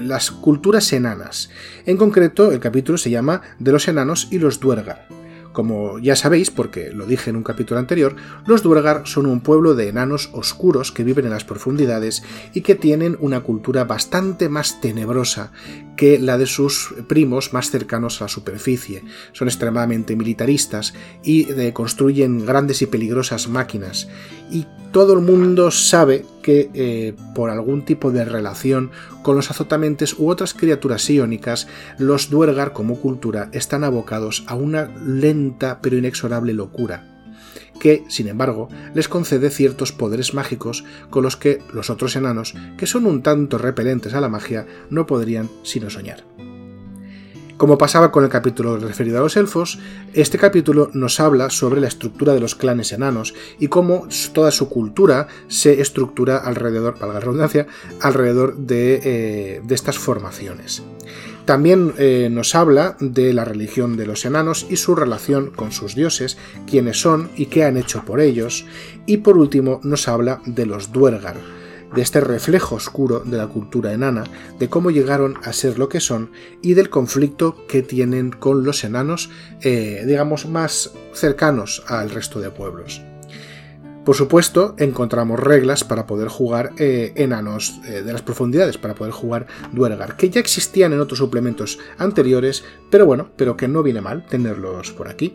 las 0.04 0.30
culturas 0.30 0.94
enanas. 0.94 1.50
En 1.88 1.98
concreto, 1.98 2.52
el 2.52 2.60
capítulo 2.60 3.00
se 3.00 3.10
llama 3.10 3.42
De 3.58 3.72
los 3.72 3.88
enanos 3.88 4.28
y 4.30 4.38
los 4.38 4.60
Duergar. 4.60 5.08
Como 5.52 6.00
ya 6.00 6.16
sabéis, 6.16 6.52
porque 6.52 6.92
lo 6.92 7.06
dije 7.06 7.30
en 7.30 7.36
un 7.36 7.44
capítulo 7.44 7.80
anterior, 7.80 8.16
los 8.46 8.62
Duergar 8.62 9.04
son 9.06 9.26
un 9.26 9.42
pueblo 9.42 9.76
de 9.76 9.90
enanos 9.90 10.30
oscuros 10.34 10.92
que 10.92 11.04
viven 11.04 11.26
en 11.26 11.32
las 11.32 11.44
profundidades 11.44 12.24
y 12.54 12.62
que 12.62 12.76
tienen 12.76 13.18
una 13.20 13.42
cultura 13.42 13.84
bastante 13.84 14.48
más 14.48 14.80
tenebrosa 14.80 15.52
que 15.96 16.18
la 16.18 16.38
de 16.38 16.46
sus 16.46 16.94
primos 17.08 17.52
más 17.52 17.72
cercanos 17.72 18.22
a 18.22 18.26
la 18.26 18.30
superficie. 18.30 19.04
Son 19.34 19.48
extremadamente 19.48 20.16
militaristas 20.16 20.94
y 21.24 21.52
eh, 21.52 21.74
construyen 21.74 22.46
grandes 22.46 22.82
y 22.82 22.86
peligrosas 22.86 23.50
máquinas. 23.50 24.08
Y 24.50 24.66
todo 24.92 25.14
el 25.14 25.20
mundo 25.20 25.72
sabe 25.72 26.26
que 26.42 26.72
eh, 26.74 27.14
por 27.36 27.50
algún 27.50 27.86
tipo 27.86 28.12
de 28.12 28.26
relación 28.26 28.92
con 29.22 29.36
los 29.36 29.52
azotamentes 29.52 30.18
u 30.18 30.30
otras 30.30 30.54
criaturas 30.54 31.08
iónicas, 31.10 31.68
los 31.98 32.30
Duergar 32.30 32.74
como 32.74 33.00
cultura 33.00 33.50
están 33.52 33.84
abocados 33.84 34.44
a 34.48 34.56
una 34.56 34.86
lenta 35.06 35.39
pero 35.82 35.98
inexorable 35.98 36.54
locura, 36.54 37.06
que, 37.80 38.04
sin 38.10 38.28
embargo, 38.28 38.70
les 38.94 39.08
concede 39.08 39.50
ciertos 39.50 39.92
poderes 39.92 40.34
mágicos 40.34 40.84
con 41.10 41.24
los 41.24 41.38
que 41.38 41.60
los 41.74 41.90
otros 41.90 42.16
enanos, 42.16 42.54
que 42.78 42.88
son 42.88 43.06
un 43.06 43.24
tanto 43.24 43.58
repelentes 43.58 44.14
a 44.14 44.22
la 44.22 44.30
magia, 44.30 44.66
no 44.90 45.06
podrían 45.06 45.50
sino 45.64 45.90
soñar. 45.90 46.24
Como 47.60 47.78
pasaba 47.78 48.10
con 48.10 48.24
el 48.24 48.30
capítulo 48.30 48.78
referido 48.78 49.18
a 49.18 49.22
los 49.22 49.36
elfos, 49.36 49.80
este 50.14 50.38
capítulo 50.38 50.92
nos 50.94 51.20
habla 51.20 51.50
sobre 51.50 51.82
la 51.82 51.90
estructura 51.90 52.34
de 52.34 52.40
los 52.40 52.56
clanes 52.56 52.94
enanos 52.94 53.34
y 53.60 53.68
cómo 53.68 54.08
toda 54.32 54.50
su 54.52 54.70
cultura 54.70 55.28
se 55.50 55.82
estructura 55.82 56.38
alrededor, 56.38 56.98
valga 56.98 57.16
la 57.16 57.20
redundancia, 57.20 57.68
alrededor 58.00 58.56
de, 58.56 59.02
eh, 59.04 59.62
estas 59.72 59.98
formaciones. 59.98 60.84
También 61.44 61.96
eh, 61.98 62.30
nos 62.32 62.56
habla 62.56 62.96
de 63.02 63.34
la 63.34 63.44
religión 63.44 63.98
de 63.98 64.08
los 64.08 64.24
enanos 64.24 64.66
y 64.70 64.78
su 64.78 64.96
relación 64.96 65.52
con 65.52 65.74
sus 65.74 65.96
dioses, 65.96 66.38
quiénes 66.66 67.02
son 67.02 67.30
y 67.36 67.48
qué 67.48 67.66
han 67.66 67.76
hecho 67.76 68.06
por 68.06 68.22
ellos. 68.22 68.66
Y 69.06 69.18
por 69.18 69.38
último 69.38 69.82
nos 69.84 70.08
habla 70.08 70.40
de 70.46 70.66
los 70.66 70.94
Duergar, 70.94 71.36
de 71.96 72.02
este 72.02 72.22
reflejo 72.22 72.76
oscuro 72.76 73.20
de 73.22 73.38
la 73.38 73.48
cultura 73.48 73.94
enana, 73.94 74.24
de 74.58 74.70
cómo 74.70 74.92
llegaron 74.92 75.38
a 75.44 75.54
ser 75.54 75.80
lo 75.80 75.90
que 75.90 76.00
son 76.00 76.32
y 76.62 76.74
del 76.74 76.90
conflicto 76.90 77.66
que 77.68 77.82
tienen 77.82 78.32
con 78.32 78.64
los 78.64 78.84
enanos, 78.84 79.30
eh, 79.62 80.04
digamos, 80.06 80.48
más 80.48 80.92
cercanos 81.14 81.84
al 81.88 82.10
resto 82.10 82.40
de 82.40 82.52
pueblos. 82.52 83.02
Por 84.06 84.16
supuesto, 84.16 84.76
encontramos 84.80 85.40
reglas 85.40 85.84
para 85.84 86.08
poder 86.08 86.30
jugar 86.30 86.72
eh, 86.78 87.14
enanos 87.16 87.80
eh, 87.86 88.02
de 88.02 88.14
las 88.14 88.22
profundidades, 88.22 88.78
para 88.78 88.96
poder 88.96 89.14
jugar 89.14 89.46
Duergar, 89.72 90.16
que 90.16 90.30
ya 90.30 90.40
existían 90.40 90.94
en 90.94 91.00
otros 91.00 91.20
suplementos 91.20 91.78
anteriores, 91.98 92.64
pero 92.90 93.06
bueno, 93.06 93.30
pero 93.36 93.56
que 93.56 93.68
no 93.68 93.84
viene 93.84 94.02
mal 94.02 94.26
tenerlos 94.26 94.92
por 94.94 95.10
aquí. 95.10 95.34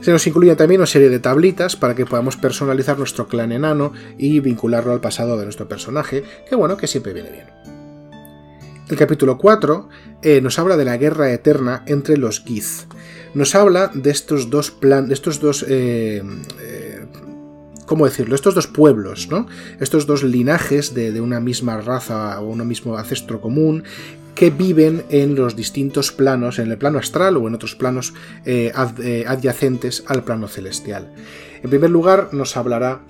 Se 0.00 0.12
nos 0.12 0.26
incluye 0.26 0.56
también 0.56 0.80
una 0.80 0.86
serie 0.86 1.10
de 1.10 1.18
tablitas 1.18 1.76
para 1.76 1.94
que 1.94 2.06
podamos 2.06 2.36
personalizar 2.36 2.98
nuestro 2.98 3.28
clan 3.28 3.52
enano 3.52 3.92
y 4.16 4.40
vincularlo 4.40 4.92
al 4.92 5.00
pasado 5.00 5.36
de 5.36 5.44
nuestro 5.44 5.68
personaje, 5.68 6.24
que 6.48 6.56
bueno, 6.56 6.76
que 6.76 6.86
siempre 6.86 7.12
viene 7.12 7.30
bien. 7.30 7.46
El 8.88 8.96
capítulo 8.96 9.38
4 9.38 9.88
eh, 10.22 10.40
nos 10.40 10.58
habla 10.58 10.76
de 10.76 10.84
la 10.84 10.96
guerra 10.96 11.30
eterna 11.32 11.84
entre 11.86 12.16
los 12.16 12.40
Gith. 12.40 12.90
Nos 13.34 13.54
habla 13.54 13.90
de 13.94 14.10
estos 14.10 14.50
dos 14.50 14.70
plan, 14.70 15.06
de 15.06 15.14
estos 15.14 15.38
dos 15.38 15.64
eh, 15.68 16.22
¿cómo 17.90 18.04
decirlo? 18.04 18.36
Estos 18.36 18.54
dos 18.54 18.68
pueblos, 18.68 19.26
¿no? 19.32 19.48
Estos 19.80 20.06
dos 20.06 20.22
linajes 20.22 20.94
de, 20.94 21.20
una 21.20 21.40
misma 21.40 21.80
raza 21.80 22.40
o 22.40 22.46
un 22.46 22.64
mismo 22.68 22.96
ancestro 22.96 23.40
común 23.40 23.82
que 24.36 24.50
viven 24.50 25.02
en 25.08 25.34
los 25.34 25.56
distintos 25.56 26.12
planos, 26.12 26.60
en 26.60 26.70
el 26.70 26.78
plano 26.78 27.00
astral 27.00 27.36
o 27.36 27.48
en 27.48 27.54
otros 27.56 27.74
planos 27.74 28.14
eh, 28.44 28.72
eh, 29.02 29.24
adyacentes 29.26 30.04
al 30.06 30.22
plano 30.22 30.46
celestial. 30.46 31.12
En 31.64 31.68
primer 31.68 31.90
lugar, 31.90 32.28
nos 32.30 32.56
hablará 32.56 33.00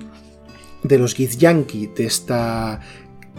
de 0.83 0.97
los 0.97 1.15
Githyanki, 1.15 1.89
de 1.89 2.07
esta 2.07 2.81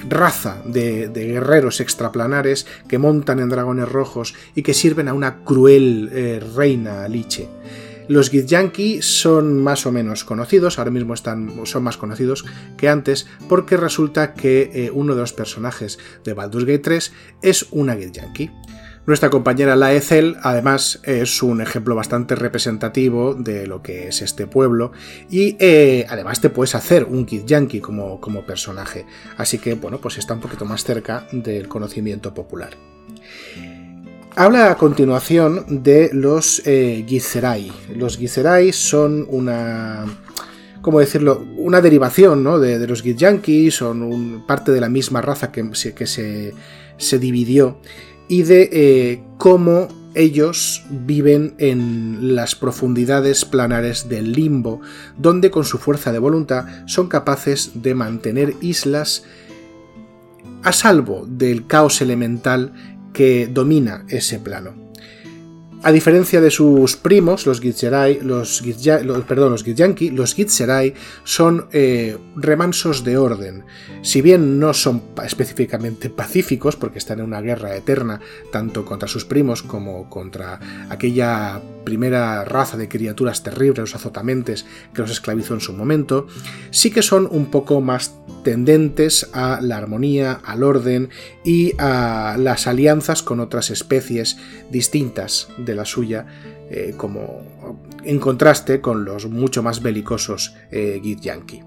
raza 0.07 0.61
de, 0.63 1.09
guerreros 1.11 1.79
extraplanares 1.79 2.67
que 2.87 2.99
montan 2.99 3.39
en 3.39 3.49
dragones 3.49 3.89
rojos 3.89 4.35
y 4.53 4.61
que 4.61 4.75
sirven 4.75 5.07
a 5.07 5.15
una 5.15 5.43
cruel 5.43 6.11
eh, 6.13 6.39
reina 6.55 7.07
Liche. 7.07 7.49
Los 8.11 8.29
Githyanki 8.29 9.01
son 9.01 9.63
más 9.63 9.85
o 9.85 9.91
menos 9.93 10.25
conocidos, 10.25 10.77
ahora 10.77 10.91
mismo 10.91 11.13
están, 11.13 11.65
son 11.65 11.83
más 11.83 11.95
conocidos 11.95 12.43
que 12.75 12.89
antes, 12.89 13.25
porque 13.47 13.77
resulta 13.77 14.33
que 14.33 14.69
eh, 14.73 14.91
uno 14.93 15.15
de 15.15 15.21
los 15.21 15.31
personajes 15.31 15.97
de 16.25 16.33
Baldur's 16.33 16.65
Gate 16.65 16.79
3 16.79 17.13
es 17.41 17.67
una 17.71 17.95
Githyanki. 17.95 18.51
Nuestra 19.05 19.29
compañera 19.29 19.77
Laezel, 19.77 20.35
además, 20.43 20.99
es 21.05 21.41
un 21.41 21.61
ejemplo 21.61 21.95
bastante 21.95 22.35
representativo 22.35 23.33
de 23.33 23.65
lo 23.65 23.81
que 23.81 24.09
es 24.09 24.21
este 24.21 24.45
pueblo 24.45 24.91
y 25.29 25.55
eh, 25.61 26.05
además 26.09 26.41
te 26.41 26.49
puedes 26.49 26.75
hacer 26.75 27.05
un 27.05 27.25
Githyanki 27.25 27.79
como, 27.79 28.19
como 28.19 28.45
personaje. 28.45 29.05
Así 29.37 29.57
que, 29.57 29.75
bueno, 29.75 30.01
pues 30.01 30.17
está 30.17 30.33
un 30.33 30.41
poquito 30.41 30.65
más 30.65 30.83
cerca 30.83 31.27
del 31.31 31.69
conocimiento 31.69 32.33
popular. 32.33 32.75
Habla 34.35 34.71
a 34.71 34.77
continuación 34.77 35.83
de 35.83 36.09
los 36.13 36.61
eh, 36.65 37.03
Gizzerai. 37.07 37.71
Los 37.95 38.17
Gizzerai 38.17 38.71
son 38.71 39.25
una 39.29 40.05
¿cómo 40.81 40.99
decirlo?, 40.99 41.45
una 41.57 41.81
derivación 41.81 42.43
¿no? 42.43 42.59
de, 42.59 42.85
los 42.87 43.01
Githyanki, 43.01 43.71
son 43.71 44.43
parte 44.47 44.71
de 44.71 44.81
la 44.81 44.89
misma 44.89 45.21
raza 45.21 45.51
que, 45.51 45.63
se, 46.07 47.19
dividió, 47.19 47.77
y 48.27 48.43
de 48.43 48.69
eh, 48.71 49.23
cómo 49.37 49.87
ellos 50.13 50.83
viven 50.89 51.53
en 51.57 52.35
las 52.35 52.55
profundidades 52.55 53.45
planares 53.45 54.09
del 54.09 54.33
limbo, 54.33 54.81
donde 55.17 55.51
con 55.51 55.63
su 55.63 55.77
fuerza 55.77 56.11
de 56.11 56.19
voluntad 56.19 56.65
son 56.85 57.07
capaces 57.07 57.71
de 57.75 57.95
mantener 57.95 58.55
islas 58.61 59.23
a 60.63 60.71
salvo 60.73 61.25
del 61.27 61.65
caos 61.65 62.01
elemental 62.01 62.73
que 63.13 63.47
domina 63.47 64.05
ese 64.09 64.39
plano. 64.39 64.91
A 65.83 65.91
diferencia 65.91 66.41
de 66.41 66.51
sus 66.51 66.95
primos, 66.95 67.47
los 67.47 67.59
Gitzerai, 67.59 68.19
los, 68.21 68.61
perdón, 69.27 69.51
los 69.51 69.63
Gityanki, 69.63 70.11
los 70.11 70.35
Gitzerai 70.35 70.93
son 71.23 71.69
eh, 71.71 72.17
remansos 72.35 73.03
de 73.03 73.17
orden. 73.17 73.63
Si 74.03 74.21
bien 74.21 74.59
no 74.59 74.75
son 74.75 75.01
específicamente 75.25 76.11
pacíficos, 76.11 76.75
porque 76.75 76.99
están 76.99 77.17
en 77.17 77.25
una 77.25 77.41
guerra 77.41 77.75
eterna, 77.75 78.21
tanto 78.51 78.85
contra 78.85 79.07
sus 79.07 79.25
primos 79.25 79.63
como 79.63 80.07
contra 80.07 80.59
aquella 80.87 81.59
primera 81.83 82.43
raza 82.45 82.77
de 82.77 82.87
criaturas 82.87 83.43
terribles, 83.43 83.79
los 83.79 83.95
azotamentes, 83.95 84.65
que 84.93 85.01
los 85.01 85.11
esclavizó 85.11 85.53
en 85.53 85.61
su 85.61 85.73
momento, 85.73 86.27
sí 86.69 86.91
que 86.91 87.01
son 87.01 87.27
un 87.29 87.47
poco 87.47 87.81
más 87.81 88.15
tendentes 88.43 89.29
a 89.33 89.59
la 89.61 89.77
armonía, 89.77 90.41
al 90.43 90.63
orden 90.63 91.09
y 91.43 91.73
a 91.77 92.35
las 92.39 92.67
alianzas 92.67 93.23
con 93.23 93.39
otras 93.39 93.69
especies 93.69 94.37
distintas 94.69 95.49
de 95.57 95.75
la 95.75 95.85
suya, 95.85 96.25
eh, 96.69 96.93
como 96.97 97.41
en 98.03 98.19
contraste 98.19 98.81
con 98.81 99.05
los 99.05 99.27
mucho 99.27 99.61
más 99.63 99.81
belicosos 99.81 100.55
eh, 100.71 100.99
Githyanki. 101.03 101.61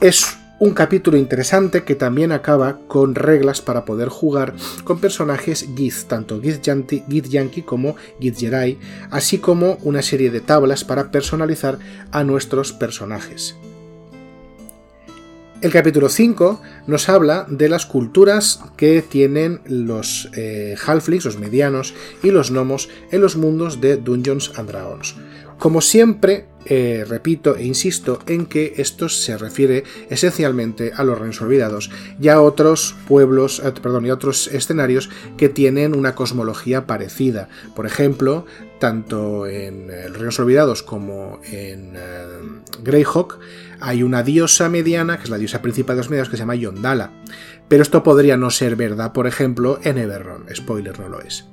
Es 0.00 0.38
un 0.64 0.72
capítulo 0.72 1.18
interesante 1.18 1.84
que 1.84 1.94
también 1.94 2.32
acaba 2.32 2.78
con 2.88 3.14
reglas 3.14 3.60
para 3.60 3.84
poder 3.84 4.08
jugar 4.08 4.54
con 4.84 4.98
personajes 4.98 5.68
Gith, 5.76 6.06
tanto 6.08 6.40
Githyanki 6.40 7.60
como 7.60 7.96
Githyerai, 8.18 8.78
así 9.10 9.36
como 9.36 9.76
una 9.82 10.00
serie 10.00 10.30
de 10.30 10.40
tablas 10.40 10.82
para 10.82 11.10
personalizar 11.10 11.78
a 12.12 12.24
nuestros 12.24 12.72
personajes. 12.72 13.56
El 15.60 15.70
capítulo 15.70 16.08
5 16.08 16.62
nos 16.86 17.10
habla 17.10 17.46
de 17.50 17.68
las 17.68 17.84
culturas 17.84 18.60
que 18.78 19.02
tienen 19.02 19.60
los 19.66 20.30
eh, 20.34 20.76
halflings, 20.86 21.26
los 21.26 21.38
medianos 21.38 21.92
y 22.22 22.30
los 22.30 22.50
gnomos 22.50 22.88
en 23.10 23.20
los 23.20 23.36
mundos 23.36 23.82
de 23.82 23.98
Dungeons 23.98 24.52
and 24.56 24.70
Dragons. 24.70 25.14
Como 25.58 25.82
siempre, 25.82 26.46
eh, 26.66 27.04
repito 27.06 27.56
e 27.56 27.64
insisto 27.64 28.18
en 28.26 28.46
que 28.46 28.74
esto 28.76 29.08
se 29.08 29.36
refiere 29.36 29.84
esencialmente 30.10 30.92
a 30.94 31.04
los 31.04 31.18
reinos 31.18 31.40
olvidados 31.40 31.90
y 32.20 32.28
a 32.28 32.40
otros 32.40 32.94
pueblos, 33.08 33.60
eh, 33.64 33.72
perdón, 33.82 34.06
y 34.06 34.10
otros 34.10 34.48
escenarios 34.48 35.10
que 35.36 35.48
tienen 35.48 35.94
una 35.94 36.14
cosmología 36.14 36.86
parecida. 36.86 37.48
Por 37.74 37.86
ejemplo, 37.86 38.46
tanto 38.78 39.46
en 39.46 39.88
los 39.88 40.16
reinos 40.16 40.38
olvidados 40.40 40.82
como 40.82 41.40
en 41.44 41.92
Greyhawk 42.82 43.38
hay 43.80 44.02
una 44.02 44.22
diosa 44.22 44.68
mediana, 44.68 45.18
que 45.18 45.24
es 45.24 45.30
la 45.30 45.38
diosa 45.38 45.62
principal 45.62 45.96
de 45.96 46.00
los 46.00 46.10
medianos, 46.10 46.28
que 46.28 46.36
se 46.36 46.42
llama 46.42 46.54
Yondala. 46.54 47.12
Pero 47.68 47.82
esto 47.82 48.02
podría 48.02 48.36
no 48.36 48.50
ser 48.50 48.76
verdad, 48.76 49.12
por 49.12 49.26
ejemplo, 49.26 49.78
en 49.82 49.98
Everron. 49.98 50.46
Spoiler, 50.54 50.98
no 50.98 51.08
lo 51.08 51.20
es. 51.20 51.46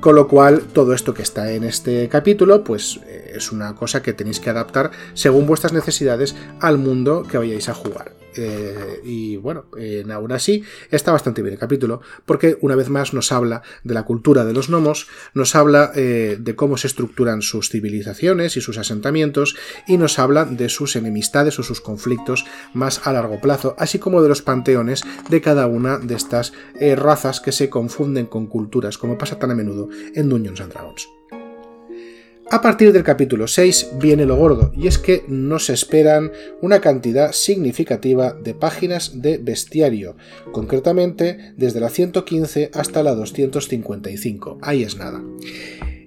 Con 0.00 0.14
lo 0.14 0.28
cual, 0.28 0.62
todo 0.72 0.92
esto 0.92 1.14
que 1.14 1.22
está 1.22 1.52
en 1.52 1.64
este 1.64 2.08
capítulo, 2.08 2.62
pues 2.62 3.00
eh, 3.06 3.32
es 3.36 3.52
una 3.52 3.74
cosa 3.74 4.02
que 4.02 4.12
tenéis 4.12 4.40
que 4.40 4.50
adaptar 4.50 4.90
según 5.14 5.46
vuestras 5.46 5.72
necesidades 5.72 6.36
al 6.60 6.78
mundo 6.78 7.22
que 7.22 7.38
vayáis 7.38 7.68
a 7.68 7.74
jugar. 7.74 8.23
Eh, 8.36 9.00
y 9.04 9.36
bueno, 9.36 9.66
aún 10.12 10.32
así 10.32 10.64
está 10.90 11.12
bastante 11.12 11.42
bien 11.42 11.54
el 11.54 11.58
capítulo, 11.58 12.00
porque 12.26 12.58
una 12.60 12.76
vez 12.76 12.88
más 12.88 13.14
nos 13.14 13.32
habla 13.32 13.62
de 13.82 13.94
la 13.94 14.04
cultura 14.04 14.44
de 14.44 14.52
los 14.52 14.68
gnomos, 14.68 15.08
nos 15.34 15.54
habla 15.54 15.92
eh, 15.94 16.36
de 16.38 16.56
cómo 16.56 16.76
se 16.76 16.86
estructuran 16.86 17.42
sus 17.42 17.70
civilizaciones 17.70 18.56
y 18.56 18.60
sus 18.60 18.78
asentamientos, 18.78 19.56
y 19.86 19.96
nos 19.96 20.18
habla 20.18 20.44
de 20.44 20.68
sus 20.68 20.96
enemistades 20.96 21.58
o 21.58 21.62
sus 21.62 21.80
conflictos 21.80 22.44
más 22.72 23.06
a 23.06 23.12
largo 23.12 23.40
plazo, 23.40 23.74
así 23.78 23.98
como 23.98 24.22
de 24.22 24.28
los 24.28 24.42
panteones 24.42 25.02
de 25.28 25.40
cada 25.40 25.66
una 25.66 25.98
de 25.98 26.14
estas 26.14 26.52
eh, 26.80 26.96
razas 26.96 27.40
que 27.40 27.52
se 27.52 27.70
confunden 27.70 28.26
con 28.26 28.46
culturas, 28.46 28.98
como 28.98 29.18
pasa 29.18 29.38
tan 29.38 29.50
a 29.50 29.54
menudo 29.54 29.88
en 30.14 30.28
Dungeons 30.28 30.60
and 30.60 30.72
Dragons. 30.72 31.08
A 32.50 32.60
partir 32.60 32.92
del 32.92 33.02
capítulo 33.02 33.48
6 33.48 33.92
viene 33.98 34.26
lo 34.26 34.36
gordo, 34.36 34.70
y 34.76 34.86
es 34.86 34.98
que 34.98 35.24
nos 35.28 35.70
esperan 35.70 36.30
una 36.60 36.80
cantidad 36.80 37.32
significativa 37.32 38.34
de 38.34 38.54
páginas 38.54 39.22
de 39.22 39.38
bestiario, 39.38 40.16
concretamente 40.52 41.54
desde 41.56 41.80
la 41.80 41.88
115 41.88 42.70
hasta 42.74 43.02
la 43.02 43.14
255. 43.14 44.58
Ahí 44.60 44.82
es 44.82 44.96
nada. 44.96 45.22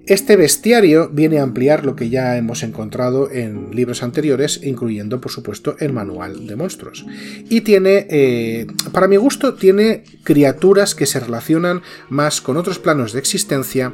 Este 0.08 0.36
bestiario 0.36 1.10
viene 1.10 1.38
a 1.38 1.42
ampliar 1.42 1.84
lo 1.84 1.94
que 1.94 2.08
ya 2.08 2.38
hemos 2.38 2.62
encontrado 2.62 3.30
en 3.30 3.72
libros 3.72 4.02
anteriores, 4.02 4.60
incluyendo, 4.62 5.20
por 5.20 5.30
supuesto, 5.30 5.76
el 5.80 5.92
manual 5.92 6.46
de 6.46 6.56
monstruos. 6.56 7.04
Y 7.50 7.60
tiene, 7.60 8.06
eh, 8.08 8.66
para 8.90 9.06
mi 9.06 9.16
gusto, 9.16 9.52
tiene 9.52 10.04
criaturas 10.22 10.94
que 10.94 11.04
se 11.04 11.20
relacionan 11.20 11.82
más 12.08 12.40
con 12.40 12.56
otros 12.56 12.78
planos 12.78 13.12
de 13.12 13.18
existencia 13.18 13.92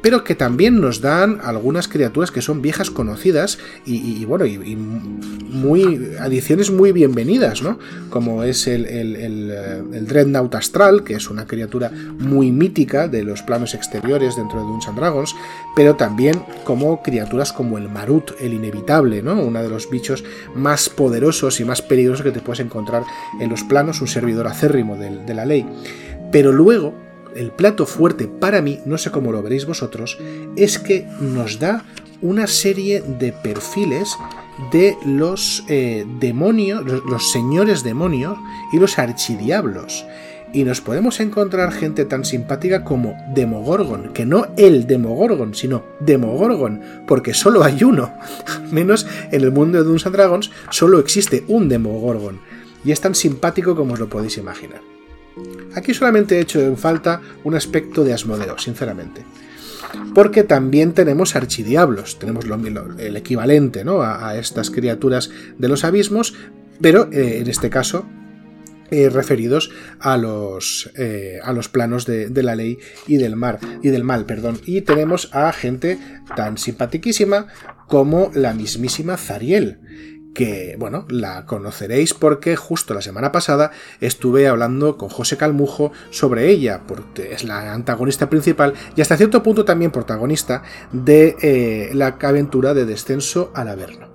pero 0.00 0.22
que 0.24 0.34
también 0.34 0.80
nos 0.80 1.00
dan 1.00 1.40
algunas 1.42 1.88
criaturas 1.88 2.30
que 2.30 2.42
son 2.42 2.62
viejas 2.62 2.90
conocidas 2.90 3.58
y, 3.84 4.24
bueno, 4.24 4.46
y, 4.46 4.76
muy 4.76 6.12
adiciones 6.20 6.70
muy 6.70 6.92
bienvenidas, 6.92 7.62
¿no? 7.62 7.78
Como 8.10 8.44
es 8.44 8.66
el, 8.66 8.86
el, 8.86 10.06
Dreadnought 10.06 10.54
Astral, 10.54 11.04
que 11.04 11.14
es 11.14 11.30
una 11.30 11.46
criatura 11.46 11.90
muy 12.18 12.52
mítica 12.52 13.08
de 13.08 13.24
los 13.24 13.42
planos 13.42 13.74
exteriores 13.74 14.36
dentro 14.36 14.60
de 14.60 14.66
Dungeons 14.66 14.96
Dragons, 14.96 15.34
pero 15.74 15.96
también 15.96 16.42
como 16.64 17.02
criaturas 17.02 17.52
como 17.52 17.78
el 17.78 17.88
Marut, 17.88 18.32
el 18.40 18.54
Inevitable, 18.54 19.22
¿no? 19.22 19.40
Uno 19.40 19.62
de 19.62 19.68
los 19.68 19.90
bichos 19.90 20.24
más 20.54 20.88
poderosos 20.88 21.60
y 21.60 21.64
más 21.64 21.82
peligrosos 21.82 22.24
que 22.24 22.32
te 22.32 22.40
puedes 22.40 22.60
encontrar 22.60 23.04
en 23.40 23.50
los 23.50 23.64
planos, 23.64 24.00
un 24.00 24.08
servidor 24.08 24.46
acérrimo 24.46 24.96
de 24.96 25.34
la 25.34 25.44
ley. 25.44 25.66
Pero 26.30 26.52
luego 26.52 27.07
el 27.38 27.52
plato 27.52 27.86
fuerte 27.86 28.26
para 28.26 28.60
mí, 28.60 28.80
no 28.84 28.98
sé 28.98 29.10
cómo 29.10 29.32
lo 29.32 29.42
veréis 29.42 29.64
vosotros, 29.64 30.18
es 30.56 30.78
que 30.78 31.06
nos 31.20 31.58
da 31.58 31.84
una 32.20 32.46
serie 32.46 33.00
de 33.00 33.32
perfiles 33.32 34.16
de 34.72 34.96
los 35.06 35.64
eh, 35.68 36.04
demonios, 36.18 36.84
los, 36.84 37.30
señores 37.30 37.84
demonios 37.84 38.36
y 38.72 38.78
los 38.78 38.98
archidiablos. 38.98 40.04
Y 40.52 40.64
nos 40.64 40.80
podemos 40.80 41.20
encontrar 41.20 41.72
gente 41.72 42.06
tan 42.06 42.24
simpática 42.24 42.82
como 42.82 43.14
Demogorgon, 43.34 44.14
que 44.14 44.24
no 44.24 44.46
el 44.56 44.86
Demogorgon, 44.86 45.54
sino 45.54 45.84
Demogorgon, 46.00 46.80
porque 47.06 47.34
solo 47.34 47.62
hay 47.62 47.84
uno. 47.84 48.14
Menos 48.72 49.06
en 49.30 49.42
el 49.42 49.52
mundo 49.52 49.78
de 49.78 49.84
Dungeons 49.84 50.12
Dragons 50.12 50.50
solo 50.70 50.98
existe 50.98 51.44
un 51.48 51.68
Demogorgon. 51.68 52.40
Y 52.84 52.92
es 52.92 53.00
tan 53.00 53.14
simpático 53.14 53.76
como 53.76 53.94
os 53.94 54.00
lo 54.00 54.08
podéis 54.08 54.38
imaginar. 54.38 54.97
Aquí 55.74 55.94
solamente 55.94 56.36
he 56.36 56.40
hecho 56.40 56.60
en 56.60 56.76
falta 56.76 57.20
un 57.44 57.54
aspecto 57.54 58.04
de 58.04 58.12
Asmodeo, 58.12 58.58
sinceramente. 58.58 59.24
Porque 60.14 60.42
también 60.42 60.92
tenemos 60.92 61.36
archidiablos, 61.36 62.18
tenemos 62.18 62.44
el 62.98 63.16
equivalente 63.16 63.84
¿no? 63.84 64.02
a, 64.02 64.36
estas 64.36 64.70
criaturas 64.70 65.30
de 65.56 65.68
los 65.68 65.84
abismos, 65.84 66.34
pero 66.80 67.08
eh, 67.12 67.38
en 67.38 67.48
este 67.48 67.70
caso 67.70 68.06
eh, 68.90 69.10
referidos 69.10 69.70
a 70.00 70.16
los, 70.16 70.90
eh, 70.96 71.38
a 71.42 71.52
los 71.52 71.68
planos 71.68 72.06
de, 72.06 72.30
de, 72.30 72.42
la 72.42 72.56
ley 72.56 72.78
y 73.06 73.18
del 73.18 73.36
mar 73.36 73.58
y 73.82 73.88
del 73.90 74.02
mal, 74.02 74.24
perdón. 74.24 74.60
Y 74.64 74.80
tenemos 74.80 75.28
a 75.34 75.52
gente 75.52 75.98
tan 76.34 76.56
simpatiquísima 76.56 77.48
como 77.86 78.30
la 78.34 78.54
mismísima 78.54 79.16
Zariel, 79.18 79.78
que, 80.34 80.76
bueno, 80.78 81.06
la 81.08 81.46
conoceréis 81.46 82.14
porque 82.14 82.56
justo 82.56 82.94
la 82.94 83.02
semana 83.02 83.32
pasada 83.32 83.72
estuve 84.00 84.46
hablando 84.46 84.96
con 84.96 85.08
José 85.08 85.36
Calmujo 85.36 85.92
sobre 86.10 86.48
ella, 86.50 86.82
porque 86.86 87.32
es 87.32 87.44
la 87.44 87.72
antagonista 87.72 88.30
principal 88.30 88.74
y 88.96 89.00
hasta 89.00 89.16
cierto 89.16 89.42
punto 89.42 89.64
también 89.64 89.90
protagonista 89.90 90.62
de 90.92 91.36
eh, 91.42 91.90
la 91.94 92.16
aventura 92.20 92.74
de 92.74 92.86
descenso 92.86 93.50
al 93.54 93.68
Averno. 93.68 94.08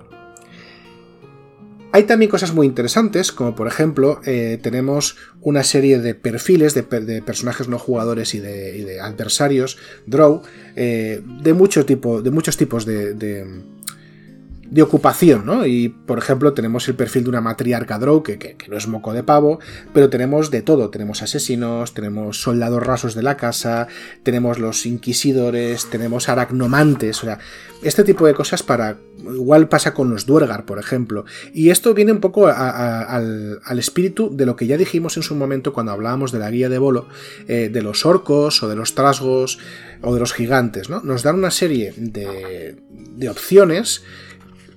Hay 1.92 2.04
también 2.04 2.28
cosas 2.28 2.52
muy 2.52 2.66
interesantes, 2.66 3.30
como 3.30 3.54
por 3.54 3.68
ejemplo 3.68 4.20
eh, 4.24 4.58
tenemos 4.60 5.16
una 5.40 5.62
serie 5.62 6.00
de 6.00 6.16
perfiles 6.16 6.74
de, 6.74 6.82
personajes 6.82 7.68
no 7.68 7.78
jugadores 7.78 8.34
y 8.34 8.40
de, 8.40 8.98
adversarios, 9.00 9.78
draw, 10.04 10.42
eh, 10.74 11.22
de, 11.42 11.52
mucho 11.52 11.86
tipo, 11.86 12.20
de 12.20 12.32
muchos 12.32 12.56
tipos 12.56 12.84
de, 12.84 13.14
de 13.14 13.46
ocupación, 14.82 15.46
¿no? 15.46 15.66
Y, 15.66 15.88
por 15.88 16.18
ejemplo, 16.18 16.52
tenemos 16.52 16.88
el 16.88 16.94
perfil 16.94 17.24
de 17.24 17.30
una 17.30 17.40
matriarca 17.40 17.98
Drow, 17.98 18.22
que, 18.22 18.38
que, 18.38 18.56
no 18.68 18.76
es 18.76 18.88
moco 18.88 19.12
de 19.12 19.22
pavo, 19.22 19.60
pero 19.92 20.10
tenemos 20.10 20.50
de 20.50 20.62
todo. 20.62 20.90
Tenemos 20.90 21.22
asesinos, 21.22 21.94
tenemos 21.94 22.40
soldados 22.40 22.82
rasos 22.82 23.14
de 23.14 23.22
la 23.22 23.36
casa, 23.36 23.86
tenemos 24.22 24.58
los 24.58 24.86
inquisidores, 24.86 25.86
tenemos 25.90 26.28
aracnomantes, 26.28 27.22
o 27.22 27.26
sea, 27.26 27.38
este 27.82 28.02
tipo 28.04 28.26
de 28.26 28.34
cosas 28.34 28.62
para... 28.62 28.98
Igual 29.18 29.68
pasa 29.68 29.94
con 29.94 30.10
los 30.10 30.26
Duergar, 30.26 30.64
por 30.64 30.78
ejemplo. 30.78 31.24
Y 31.52 31.70
esto 31.70 31.94
viene 31.94 32.12
un 32.12 32.20
poco 32.20 32.46
al, 32.46 33.78
espíritu 33.78 34.34
de 34.34 34.44
lo 34.44 34.56
que 34.56 34.66
ya 34.66 34.76
dijimos 34.76 35.16
en 35.16 35.22
su 35.22 35.34
momento 35.34 35.72
cuando 35.72 35.92
hablábamos 35.92 36.32
de 36.32 36.38
la 36.38 36.50
guía 36.50 36.68
de 36.68 36.78
Bolo, 36.78 37.06
eh, 37.46 37.70
de 37.72 37.82
los 37.82 38.04
orcos 38.04 38.62
o 38.62 38.68
de 38.68 38.76
los 38.76 38.94
trasgos 38.94 39.58
o 40.02 40.12
de 40.12 40.20
los 40.20 40.32
gigantes, 40.32 40.90
¿no? 40.90 41.00
Nos 41.00 41.22
dan 41.22 41.36
una 41.36 41.50
serie 41.50 41.94
de, 41.96 42.76
de 42.90 43.28
opciones 43.28 44.02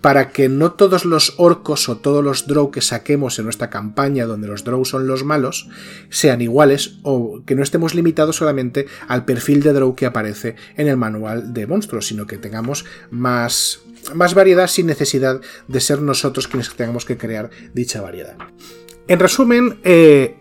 para 0.02 0.30
que 0.30 0.50
no 0.50 0.74
todos 0.74 1.06
los 1.06 1.34
orcos 1.38 1.90
o 1.90 1.98
todos 1.98 2.24
los 2.24 2.48
drow 2.48 2.72
que 2.72 2.82
saquemos 2.82 3.40
en 3.40 3.46
nuestra 3.46 3.70
campaña 3.70 4.26
donde 4.26 4.48
los 4.48 4.64
drow 4.64 4.86
son 4.86 5.08
los 5.08 5.24
malos 5.24 5.70
sean 6.10 6.42
iguales 6.42 7.00
o 7.04 7.42
que 7.46 7.56
no 7.56 7.64
estemos 7.64 7.96
limitados 7.96 8.38
solamente 8.38 8.88
al 9.08 9.26
perfil 9.26 9.64
de 9.64 9.74
drow 9.74 9.96
que 9.96 10.06
aparece 10.06 10.56
en 10.76 10.88
el 10.88 10.98
manual 10.98 11.54
de 11.54 11.68
monstruos, 11.68 12.08
sino 12.08 12.28
que 12.28 12.38
tengamos 12.38 12.86
más, 13.10 13.82
más 14.14 14.34
variedad 14.34 14.68
sin 14.68 14.88
necesidad 14.88 15.42
de 15.68 15.80
ser 15.80 16.02
nosotros 16.02 16.48
quienes 16.48 16.74
tengamos 16.76 17.06
que 17.06 17.18
crear 17.18 17.50
dicha 17.74 18.02
variedad. 18.02 18.38
En 19.08 19.20
resumen, 19.20 19.80
eh, 19.84 20.37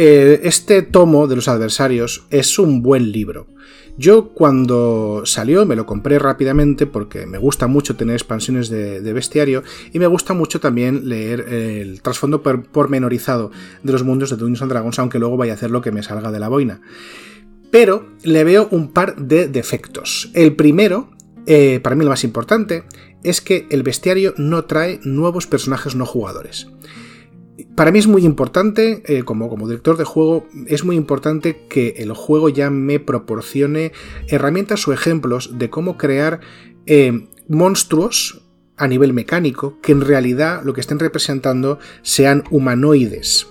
eh, 0.00 0.42
este 0.44 0.82
tomo 0.82 1.26
de 1.26 1.34
los 1.34 1.48
adversarios 1.48 2.24
es 2.30 2.60
un 2.60 2.82
buen 2.82 3.10
libro. 3.10 3.48
Yo 3.96 4.28
cuando 4.28 5.22
salió 5.24 5.66
me 5.66 5.74
lo 5.74 5.86
compré 5.86 6.20
rápidamente 6.20 6.86
porque 6.86 7.26
me 7.26 7.36
gusta 7.36 7.66
mucho 7.66 7.96
tener 7.96 8.14
expansiones 8.14 8.68
de, 8.68 9.12
bestiario 9.12 9.64
y 9.92 9.98
me 9.98 10.06
gusta 10.06 10.34
mucho 10.34 10.60
también 10.60 11.08
leer 11.08 11.40
el 11.48 12.00
trasfondo 12.00 12.44
pormenorizado 12.44 13.50
de 13.82 13.90
los 13.90 14.04
mundos 14.04 14.30
de 14.30 14.36
Dungeons 14.36 14.62
and 14.62 14.70
Dragons, 14.70 15.00
aunque 15.00 15.18
luego 15.18 15.36
vaya 15.36 15.54
a 15.54 15.56
hacer 15.56 15.72
lo 15.72 15.80
que 15.80 15.90
me 15.90 16.04
salga 16.04 16.30
de 16.30 16.38
la 16.38 16.48
boina. 16.48 16.80
Pero 17.72 18.06
le 18.22 18.44
veo 18.44 18.68
un 18.70 18.92
par 18.92 19.16
de 19.16 19.48
defectos. 19.48 20.30
El 20.32 20.54
primero, 20.54 21.10
eh, 21.46 21.80
para 21.82 21.96
mí 21.96 22.04
el 22.04 22.08
más 22.08 22.22
importante, 22.22 22.84
es 23.24 23.40
que 23.40 23.66
el 23.70 23.82
bestiario 23.82 24.32
no 24.36 24.64
trae 24.64 25.00
nuevos 25.02 25.48
personajes 25.48 25.96
no 25.96 26.06
jugadores 26.06 26.68
para 27.74 27.90
mí 27.90 27.98
es 27.98 28.06
muy 28.06 28.24
importante, 28.24 29.02
eh, 29.06 29.24
como, 29.24 29.48
director 29.66 29.96
de 29.96 30.04
juego, 30.04 30.46
es 30.66 30.84
muy 30.84 30.96
importante 30.96 31.66
que 31.68 31.94
el 31.98 32.12
juego 32.12 32.48
ya 32.48 32.70
me 32.70 33.00
proporcione 33.00 33.92
herramientas 34.28 34.86
o 34.86 34.92
ejemplos 34.92 35.58
de 35.58 35.70
cómo 35.70 35.96
crear 35.96 36.40
eh, 36.86 37.28
monstruos 37.48 38.42
a 38.76 38.86
nivel 38.86 39.12
mecánico 39.12 39.80
que 39.82 39.92
en 39.92 40.02
realidad 40.02 40.62
lo 40.64 40.72
que 40.72 40.80
estén 40.80 41.00
representando 41.00 41.78
sean 42.02 42.44
humanoides. 42.50 43.48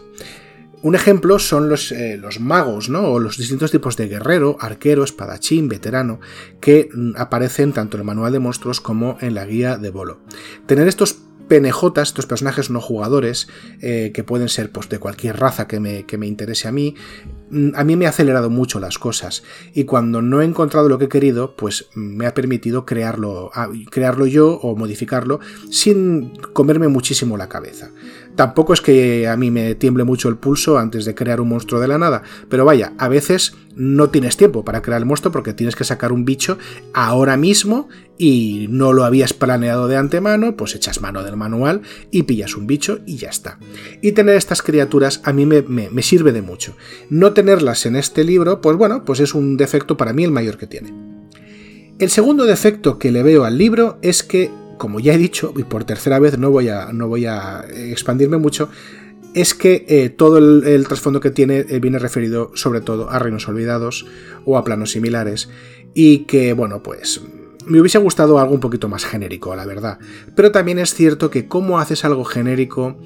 Un 0.83 0.95
ejemplo 0.95 1.39
son 1.39 1.69
los, 1.69 1.91
eh, 1.91 2.17
los, 2.17 2.39
magos, 2.39 2.87
¿no? 2.87 3.11
O 3.11 3.19
los 3.19 3.37
distintos 3.37 3.71
tipos 3.71 3.97
de 3.97 4.07
guerrero, 4.07 4.57
arquero, 4.61 5.03
espadachín, 5.03 5.67
veterano, 5.67 6.19
que 6.61 6.89
mm, 6.93 7.13
aparecen 7.17 7.73
tanto 7.73 7.97
en 7.97 8.01
el 8.01 8.07
manual 8.07 8.31
de 8.31 8.39
monstruos 8.39 8.79
como 8.79 9.17
en 9.19 9.33
la 9.33 9.45
guía 9.45 9.77
de 9.77 9.89
bolo. 9.89 10.19
Tener 10.67 10.87
estos 10.87 11.26
PNJ, 11.47 12.01
estos 12.01 12.25
personajes 12.25 12.69
no 12.69 12.81
jugadores, 12.81 13.47
eh, 13.81 14.11
que 14.13 14.23
pueden 14.23 14.49
ser 14.49 14.71
pues, 14.71 14.89
de 14.89 14.99
cualquier 14.99 15.39
raza 15.39 15.67
que 15.67 15.79
me, 15.79 16.05
que 16.05 16.17
me 16.17 16.27
interese 16.27 16.67
a 16.67 16.71
mí, 16.71 16.95
mm, 17.49 17.69
a 17.75 17.83
mí 17.83 17.95
me 17.95 18.05
ha 18.05 18.09
acelerado 18.09 18.49
mucho 18.49 18.79
las 18.79 18.97
cosas. 18.97 19.43
Y 19.73 19.85
cuando 19.85 20.21
no 20.21 20.41
he 20.41 20.45
encontrado 20.45 20.89
lo 20.89 20.97
que 20.97 21.05
he 21.05 21.09
querido, 21.09 21.55
pues 21.55 21.89
me 21.95 22.25
ha 22.25 22.33
permitido 22.33 22.85
crearlo, 22.85 23.51
crearlo 23.89 24.25
yo 24.27 24.53
o 24.53 24.75
modificarlo 24.75 25.39
sin 25.69 26.35
comerme 26.53 26.87
muchísimo 26.87 27.37
la 27.37 27.49
cabeza. 27.49 27.91
Tampoco 28.37 28.71
es 28.71 28.81
que 28.81 29.27
a 29.27 29.35
mí 29.35 29.49
me 29.49 29.73
tiemble 29.73 30.03
mucho 30.03 30.29
el 30.29 30.37
pulso 30.37 30.77
antes 30.77 31.05
de 31.05 31.15
crear 31.15 31.41
un 31.41 31.49
monstruo 31.49 31.81
de 31.81 31.87
la 31.87 31.97
nada, 31.97 32.21
pero 32.49 32.65
vaya, 32.65 32.93
a 32.99 33.07
veces 33.07 33.55
no 33.75 34.11
tienes 34.11 34.37
tiempo 34.37 34.63
para 34.63 34.83
crear 34.83 35.01
el 35.01 35.07
monstruo 35.07 35.31
porque 35.31 35.53
tienes 35.53 35.75
que 35.75 35.83
sacar 35.83 36.11
un 36.11 36.23
bicho 36.23 36.59
ahora 36.93 37.35
mismo 37.35 37.89
y 38.15 38.67
no 38.69 38.93
lo 38.93 39.05
habías 39.05 39.33
planeado 39.33 39.87
de 39.87 39.97
antemano, 39.97 40.55
pues 40.55 40.75
echas 40.75 41.01
mano 41.01 41.23
del 41.23 41.35
manual 41.35 41.81
y 42.11 42.23
pillas 42.23 42.55
un 42.55 42.67
bicho 42.67 42.99
y 43.07 43.17
ya 43.17 43.29
está. 43.29 43.57
Y 44.03 44.11
tener 44.11 44.35
estas 44.35 44.61
criaturas 44.61 45.19
a 45.23 45.33
mí 45.33 45.47
me, 45.47 45.63
me 45.63 46.03
sirve 46.03 46.31
de 46.31 46.43
mucho. 46.43 46.75
No 47.09 47.33
tenerlas 47.33 47.87
en 47.87 47.95
este 47.95 48.23
libro, 48.23 48.61
pues 48.61 48.77
bueno, 48.77 49.03
pues 49.03 49.19
es 49.19 49.33
un 49.33 49.57
defecto 49.57 49.97
para 49.97 50.13
mí 50.13 50.23
el 50.23 50.31
mayor 50.31 50.59
que 50.59 50.67
tiene. 50.67 50.93
El 51.97 52.11
segundo 52.11 52.45
defecto 52.45 52.99
que 52.99 53.11
le 53.11 53.23
veo 53.23 53.45
al 53.45 53.57
libro 53.57 53.97
es 54.03 54.21
que 54.21 54.51
como 54.77 54.99
ya 54.99 55.13
he 55.13 55.17
dicho, 55.17 55.53
y 55.55 55.63
por 55.63 55.83
tercera 55.83 56.19
vez 56.19 56.37
no 56.37 56.51
voy 56.51 56.69
a, 56.69 56.91
no 56.93 57.07
voy 57.07 57.25
a 57.25 57.65
expandirme 57.69 58.37
mucho, 58.37 58.69
es 59.33 59.53
que 59.53 59.85
eh, 59.87 60.09
todo 60.09 60.37
el, 60.37 60.87
trasfondo 60.87 61.19
que 61.19 61.31
tiene 61.31 61.65
eh, 61.69 61.79
viene 61.79 61.99
referido 61.99 62.51
sobre 62.55 62.81
todo 62.81 63.09
a 63.09 63.19
reinos 63.19 63.47
olvidados 63.47 64.05
o 64.45 64.57
a 64.57 64.63
planos 64.63 64.91
similares, 64.91 65.49
y 65.93 66.19
que, 66.19 66.53
bueno, 66.53 66.83
pues 66.83 67.21
me 67.65 67.81
hubiese 67.81 67.97
gustado 67.97 68.39
algo 68.39 68.53
un 68.53 68.59
poquito 68.59 68.87
más 68.87 69.05
genérico, 69.05 69.55
la 69.55 69.65
verdad. 69.65 69.99
Pero 70.35 70.51
también 70.51 70.79
es 70.79 70.93
cierto 70.93 71.29
que 71.29 71.47
cómo 71.47 71.79
haces 71.79 72.05
algo 72.05 72.23
genérico 72.23 72.97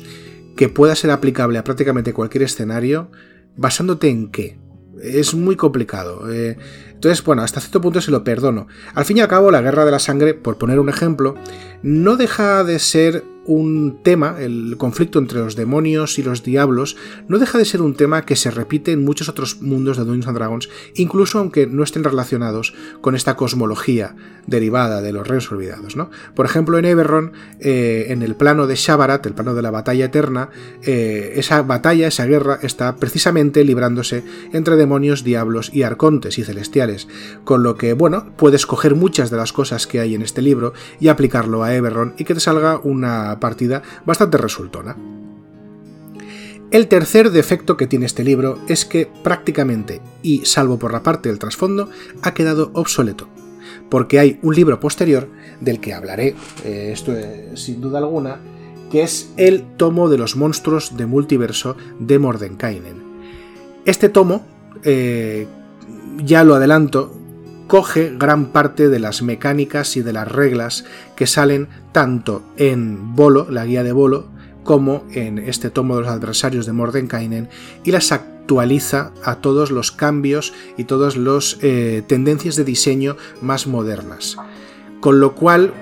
que 0.55 0.69
pueda 0.69 0.95
ser 0.95 1.12
aplicable 1.12 1.57
a 1.57 1.63
prácticamente 1.63 2.13
cualquier 2.13 2.43
escenario, 2.43 3.12
basándote 3.55 4.10
en 4.10 4.29
qué. 4.29 4.60
Es 5.01 5.33
muy 5.33 5.55
complicado. 5.55 6.31
Eh, 6.31 6.57
entonces, 6.93 7.23
bueno, 7.23 7.41
hasta 7.41 7.59
cierto 7.59 7.81
punto 7.81 8.01
se 8.01 8.11
lo 8.11 8.23
perdono. 8.23 8.67
Al 8.93 9.05
fin 9.05 9.17
y 9.17 9.21
al 9.21 9.27
cabo, 9.27 9.51
la 9.51 9.61
guerra 9.61 9.85
de 9.85 9.91
la 9.91 9.99
sangre, 9.99 10.33
por 10.33 10.57
poner 10.57 10.79
un 10.79 10.89
ejemplo, 10.89 11.35
no 11.81 12.15
deja 12.15 12.63
de 12.63 12.79
ser 12.79 13.23
un 13.45 13.99
tema, 14.04 14.36
el 14.39 14.75
conflicto 14.77 15.19
entre 15.19 15.39
los 15.39 15.56
demonios 15.56 16.19
y 16.19 16.23
los 16.23 16.43
diablos, 16.43 16.95
no 17.27 17.39
deja 17.39 17.58
de 17.58 17.65
ser 17.65 17.82
un 17.82 17.95
tema 17.95 18.25
que 18.25 18.36
se 18.36 18.51
repite 18.51 18.91
en 18.91 19.04
muchos 19.04 19.30
otros 19.30 19.62
mundos 19.62 19.97
de 19.97 20.04
Dungeons 20.04 20.27
and 20.27 20.38
Dragons, 20.38 20.69
incluso 20.95 21.39
aunque 21.39 21.65
no 21.65 21.84
estén 21.84 22.04
relacionados 22.04 22.73
con 23.01 23.15
esta 23.15 23.36
cosmología 23.36 24.15
derivada 24.47 25.01
de 25.01 25.12
los 25.12 25.27
reinos 25.27 25.51
olvidados. 25.51 25.95
¿no? 25.95 26.10
Por 26.36 26.45
ejemplo, 26.45 26.77
en 26.77 26.86
Eberron, 26.86 27.34
eh, 27.60 28.08
en 28.10 28.21
el 28.21 28.36
plano 28.36 28.67
de 28.67 28.75
Shabarat, 28.75 29.25
el 29.25 29.34
plano 29.34 29.56
de 29.56 29.62
la 29.62 29.71
batalla 29.71 30.06
eterna, 30.06 30.49
eh, 30.84 31.34
esa 31.36 31.62
batalla, 31.63 32.08
esa 32.08 32.25
guerra, 32.25 32.60
está 32.62 32.95
precisamente 32.95 33.63
librándose 33.63 34.23
entre 34.54 34.75
demonios, 34.75 35.23
diablos 35.23 35.71
y 35.73 35.84
arcontes 35.84 36.38
y 36.38 36.43
celestiales, 36.43 37.08
con 37.43 37.63
lo 37.63 37.75
que, 37.75 37.93
bueno, 37.93 38.34
puedes 38.38 38.65
coger 38.65 38.95
muchas 38.95 39.30
de 39.32 39.38
las 39.38 39.54
cosas 39.54 39.88
que 39.88 39.99
hay 39.99 40.15
en 40.15 40.21
este 40.21 40.41
libro 40.41 40.73
y 40.99 41.08
aplicarlo 41.08 41.63
a 41.63 41.73
Eberron 41.73 42.13
y 42.17 42.23
que 42.23 42.34
te 42.34 42.39
salga 42.39 42.80
una 42.84 43.30
partida 43.39 43.81
bastante 44.05 44.37
resultona. 44.37 44.95
El 46.71 46.87
tercer 46.87 47.31
defecto 47.31 47.75
que 47.75 47.87
tiene 47.87 48.05
este 48.05 48.23
libro 48.23 48.57
es 48.69 48.85
que 48.85 49.09
prácticamente, 49.23 50.01
y 50.23 50.45
salvo 50.45 50.79
por 50.79 50.93
la 50.93 51.03
parte 51.03 51.27
del 51.27 51.37
trasfondo, 51.37 51.89
ha 52.21 52.33
quedado 52.33 52.71
obsoleto, 52.73 53.27
porque 53.89 54.19
hay 54.19 54.39
un 54.41 54.55
libro 54.55 54.79
posterior 54.79 55.27
del 55.59 55.81
que 55.81 55.93
hablaré, 55.93 56.33
eh, 56.63 56.91
esto 56.93 57.13
sin 57.55 57.81
duda 57.81 57.99
alguna, 57.99 58.39
que 58.89 59.03
es 59.03 59.33
el 59.35 59.63
tomo 59.75 60.07
de 60.07 60.17
los 60.17 60.37
monstruos 60.37 60.95
de 60.95 61.05
multiverso 61.05 61.75
de 61.99 62.19
Mordenkainen. 62.19 63.03
Este 63.83 64.07
tomo, 64.07 64.45
eh, 64.83 65.47
ya 66.23 66.45
lo 66.45 66.55
adelanto, 66.55 67.20
coge 67.71 68.13
gran 68.19 68.47
parte 68.47 68.89
de 68.89 68.99
las 68.99 69.21
mecánicas 69.21 69.95
y 69.95 70.01
de 70.01 70.12
las 70.12 70.29
reglas 70.29 70.84
que 71.15 71.25
salen 71.25 71.69
tanto 71.93 72.43
en 72.57 73.15
Bolo, 73.15 73.47
la 73.49 73.65
guía 73.65 73.81
de 73.81 73.93
Bolo, 73.93 74.25
como 74.65 75.05
en 75.13 75.38
este 75.38 75.69
tomo 75.69 75.95
de 75.95 76.01
los 76.01 76.12
adversarios 76.12 76.65
de 76.65 76.73
Mordenkainen 76.73 77.47
y 77.86 77.91
las 77.91 78.12
actualiza 78.12 79.13
a 79.23 79.36
todos 79.36 79.71
los 79.71 79.93
cambios 79.93 80.53
y 80.75 80.84
todas 80.84 81.15
las 81.15 81.60
eh, 81.62 82.03
tendencias 82.07 82.57
de 82.57 82.65
diseño 82.65 83.15
más 83.41 83.67
modernas. 83.67 84.36
Con 84.99 85.21
lo 85.21 85.34
cual 85.34 85.73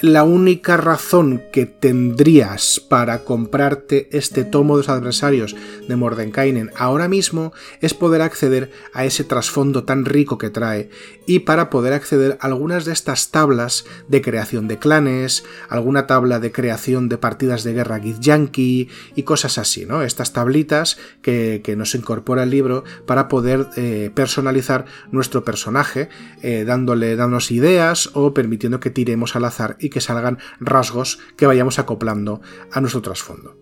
la 0.00 0.22
única 0.22 0.76
razón 0.76 1.42
que 1.52 1.66
tendrías 1.66 2.80
para 2.80 3.24
comprarte 3.24 4.08
este 4.12 4.44
tomo 4.44 4.76
de 4.76 4.82
los 4.82 4.88
adversarios 4.88 5.56
de 5.88 5.96
Mordenkainen 5.96 6.70
ahora 6.76 7.08
mismo 7.08 7.52
es 7.80 7.94
poder 7.94 8.22
acceder 8.22 8.70
a 8.92 9.04
ese 9.04 9.24
trasfondo 9.24 9.84
tan 9.84 10.04
rico 10.04 10.38
que 10.38 10.50
trae 10.50 10.90
y 11.26 11.40
para 11.40 11.68
poder 11.68 11.92
acceder 11.92 12.38
a 12.40 12.46
algunas 12.46 12.84
de 12.84 12.92
estas 12.92 13.30
tablas 13.30 13.84
de 14.08 14.22
creación 14.22 14.68
de 14.68 14.78
clanes, 14.78 15.44
alguna 15.68 16.06
tabla 16.06 16.38
de 16.38 16.52
creación 16.52 17.08
de 17.08 17.18
partidas 17.18 17.64
de 17.64 17.74
guerra 17.74 18.00
Githyanki 18.00 18.88
y 19.14 19.22
cosas 19.24 19.58
así, 19.58 19.84
¿no? 19.84 20.02
Estas 20.02 20.32
tablitas 20.32 20.96
que, 21.22 21.62
nos 21.76 21.94
incorpora 21.94 22.44
el 22.44 22.50
libro 22.50 22.82
para 23.04 23.28
poder 23.28 23.66
eh, 23.76 24.10
personalizar 24.14 24.86
nuestro 25.12 25.44
personaje, 25.44 26.08
eh, 26.42 26.64
dándole, 26.66 27.14
dándonos 27.14 27.50
ideas 27.50 28.10
o 28.14 28.32
permitiendo 28.32 28.80
que 28.80 28.90
tiremos 28.90 29.36
al 29.36 29.44
azar 29.44 29.76
que 29.90 30.00
salgan 30.00 30.38
rasgos 30.60 31.18
que 31.36 31.46
vayamos 31.46 31.78
acoplando 31.78 32.40
a 32.72 32.80
nuestro 32.80 33.02
trasfondo. 33.02 33.56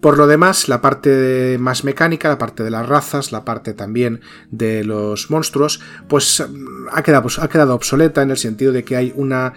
Por 0.00 0.18
lo 0.18 0.26
demás, 0.26 0.68
la 0.68 0.82
parte 0.82 1.56
más 1.58 1.82
mecánica, 1.82 2.28
la 2.28 2.36
parte 2.36 2.62
de 2.62 2.70
las 2.70 2.86
razas, 2.86 3.32
la 3.32 3.44
parte 3.44 3.72
también 3.72 4.20
de 4.50 4.84
los 4.84 5.30
monstruos, 5.30 5.80
pues 6.08 6.44
ha 6.92 7.02
quedado, 7.02 7.28
ha 7.40 7.48
quedado 7.48 7.74
obsoleta 7.74 8.20
en 8.20 8.30
el 8.30 8.36
sentido 8.36 8.72
de 8.72 8.84
que 8.84 8.96
hay 8.96 9.14
una 9.16 9.54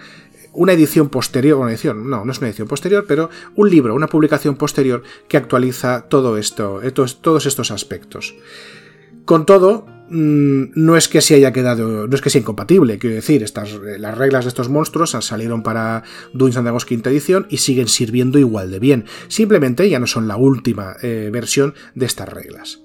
una 0.54 0.72
edición 0.72 1.08
posterior, 1.08 1.58
una 1.58 1.70
edición, 1.70 2.08
no, 2.10 2.24
no 2.24 2.32
es 2.32 2.38
una 2.38 2.48
edición 2.48 2.66
posterior, 2.66 3.04
pero 3.06 3.30
un 3.54 3.70
libro, 3.70 3.94
una 3.94 4.08
publicación 4.08 4.56
posterior 4.56 5.02
que 5.28 5.36
actualiza 5.36 6.08
todo 6.08 6.36
esto, 6.36 6.80
todos 7.20 7.46
estos 7.46 7.70
aspectos. 7.70 8.34
Con 9.24 9.46
todo, 9.46 9.86
mm, 9.86 9.97
no 10.10 10.96
es 10.96 11.08
que 11.08 11.20
se 11.20 11.34
haya 11.34 11.52
quedado, 11.52 12.06
no 12.06 12.14
es 12.14 12.20
que 12.20 12.30
sea 12.30 12.40
incompatible, 12.40 12.98
quiero 12.98 13.16
decir, 13.16 13.42
estas, 13.42 13.72
eh, 13.72 13.98
las 13.98 14.16
reglas 14.16 14.44
de 14.44 14.48
estos 14.48 14.68
monstruos 14.68 15.10
salieron 15.10 15.62
para 15.62 16.02
Dungeons 16.32 16.56
and 16.58 16.66
Dragons 16.66 16.84
quinta 16.84 17.10
edición 17.10 17.46
y 17.50 17.58
siguen 17.58 17.88
sirviendo 17.88 18.38
igual 18.38 18.70
de 18.70 18.78
bien. 18.78 19.04
Simplemente 19.28 19.88
ya 19.88 19.98
no 19.98 20.06
son 20.06 20.28
la 20.28 20.36
última 20.36 20.96
eh, 21.02 21.30
versión 21.32 21.74
de 21.94 22.06
estas 22.06 22.28
reglas. 22.28 22.82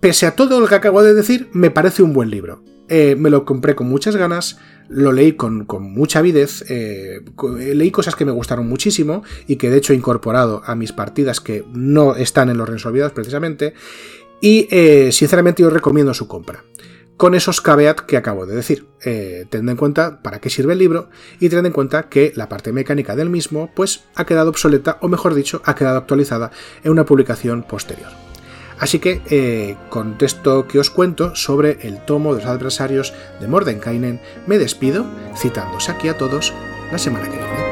Pese 0.00 0.26
a 0.26 0.36
todo 0.36 0.60
lo 0.60 0.68
que 0.68 0.74
acabo 0.74 1.02
de 1.02 1.14
decir, 1.14 1.48
me 1.52 1.70
parece 1.70 2.02
un 2.02 2.12
buen 2.12 2.30
libro. 2.30 2.62
Eh, 2.88 3.16
me 3.18 3.30
lo 3.30 3.44
compré 3.44 3.74
con 3.74 3.88
muchas 3.88 4.14
ganas, 4.14 4.58
lo 4.88 5.10
leí 5.10 5.32
con, 5.32 5.66
mucha 5.80 6.20
avidez, 6.20 6.64
leí 6.70 7.90
cosas 7.90 8.14
que 8.14 8.24
me 8.24 8.30
gustaron 8.30 8.68
muchísimo 8.68 9.24
y 9.48 9.56
que 9.56 9.68
de 9.70 9.78
hecho 9.78 9.92
he 9.92 9.96
incorporado 9.96 10.62
a 10.64 10.76
mis 10.76 10.92
partidas 10.92 11.40
que 11.40 11.64
no 11.72 12.14
están 12.14 12.48
en 12.48 12.58
los 12.58 12.68
Reinos 12.68 12.86
Olvidados 12.86 13.12
precisamente, 13.12 13.74
y 14.40 14.68
eh, 14.70 15.10
sinceramente 15.12 15.62
yo 15.62 15.70
recomiendo 15.70 16.14
su 16.14 16.28
compra. 16.28 16.64
Con 17.16 17.34
esos 17.34 17.62
caveat 17.62 18.00
que 18.00 18.18
acabo 18.18 18.44
de 18.44 18.54
decir, 18.54 18.86
teniendo 19.00 19.72
en 19.72 19.78
cuenta 19.78 20.20
para 20.20 20.38
qué 20.38 20.50
sirve 20.50 20.74
el 20.74 20.78
libro 20.78 21.08
y 21.36 21.48
teniendo 21.48 21.68
en 21.68 21.72
cuenta 21.72 22.10
que 22.10 22.32
la 22.36 22.50
parte 22.50 22.74
mecánica 22.74 23.16
del 23.16 23.30
mismo 23.30 23.70
pues 23.74 24.04
ha 24.14 24.26
quedado 24.26 24.50
obsoleta 24.50 24.98
o 25.00 25.08
mejor 25.08 25.32
dicho 25.32 25.62
ha 25.64 25.74
quedado 25.74 25.96
actualizada 25.96 26.50
en 26.84 26.92
una 26.92 27.06
publicación 27.06 27.62
posterior. 27.62 28.10
Así 28.78 28.98
que 28.98 29.22
eh, 29.30 29.76
con 29.88 30.16
esto 30.20 30.66
que 30.68 30.78
os 30.78 30.90
cuento 30.90 31.34
sobre 31.34 31.78
el 31.86 32.04
tomo 32.04 32.34
de 32.34 32.42
los 32.42 32.50
adversarios 32.50 33.14
de 33.40 33.48
Mordenkainen, 33.48 34.20
me 34.46 34.58
despido, 34.58 35.06
citándose 35.36 35.90
aquí 35.90 36.08
a 36.08 36.18
todos 36.18 36.52
la 36.92 36.98
semana 36.98 37.30
que 37.30 37.38
viene. 37.38 37.65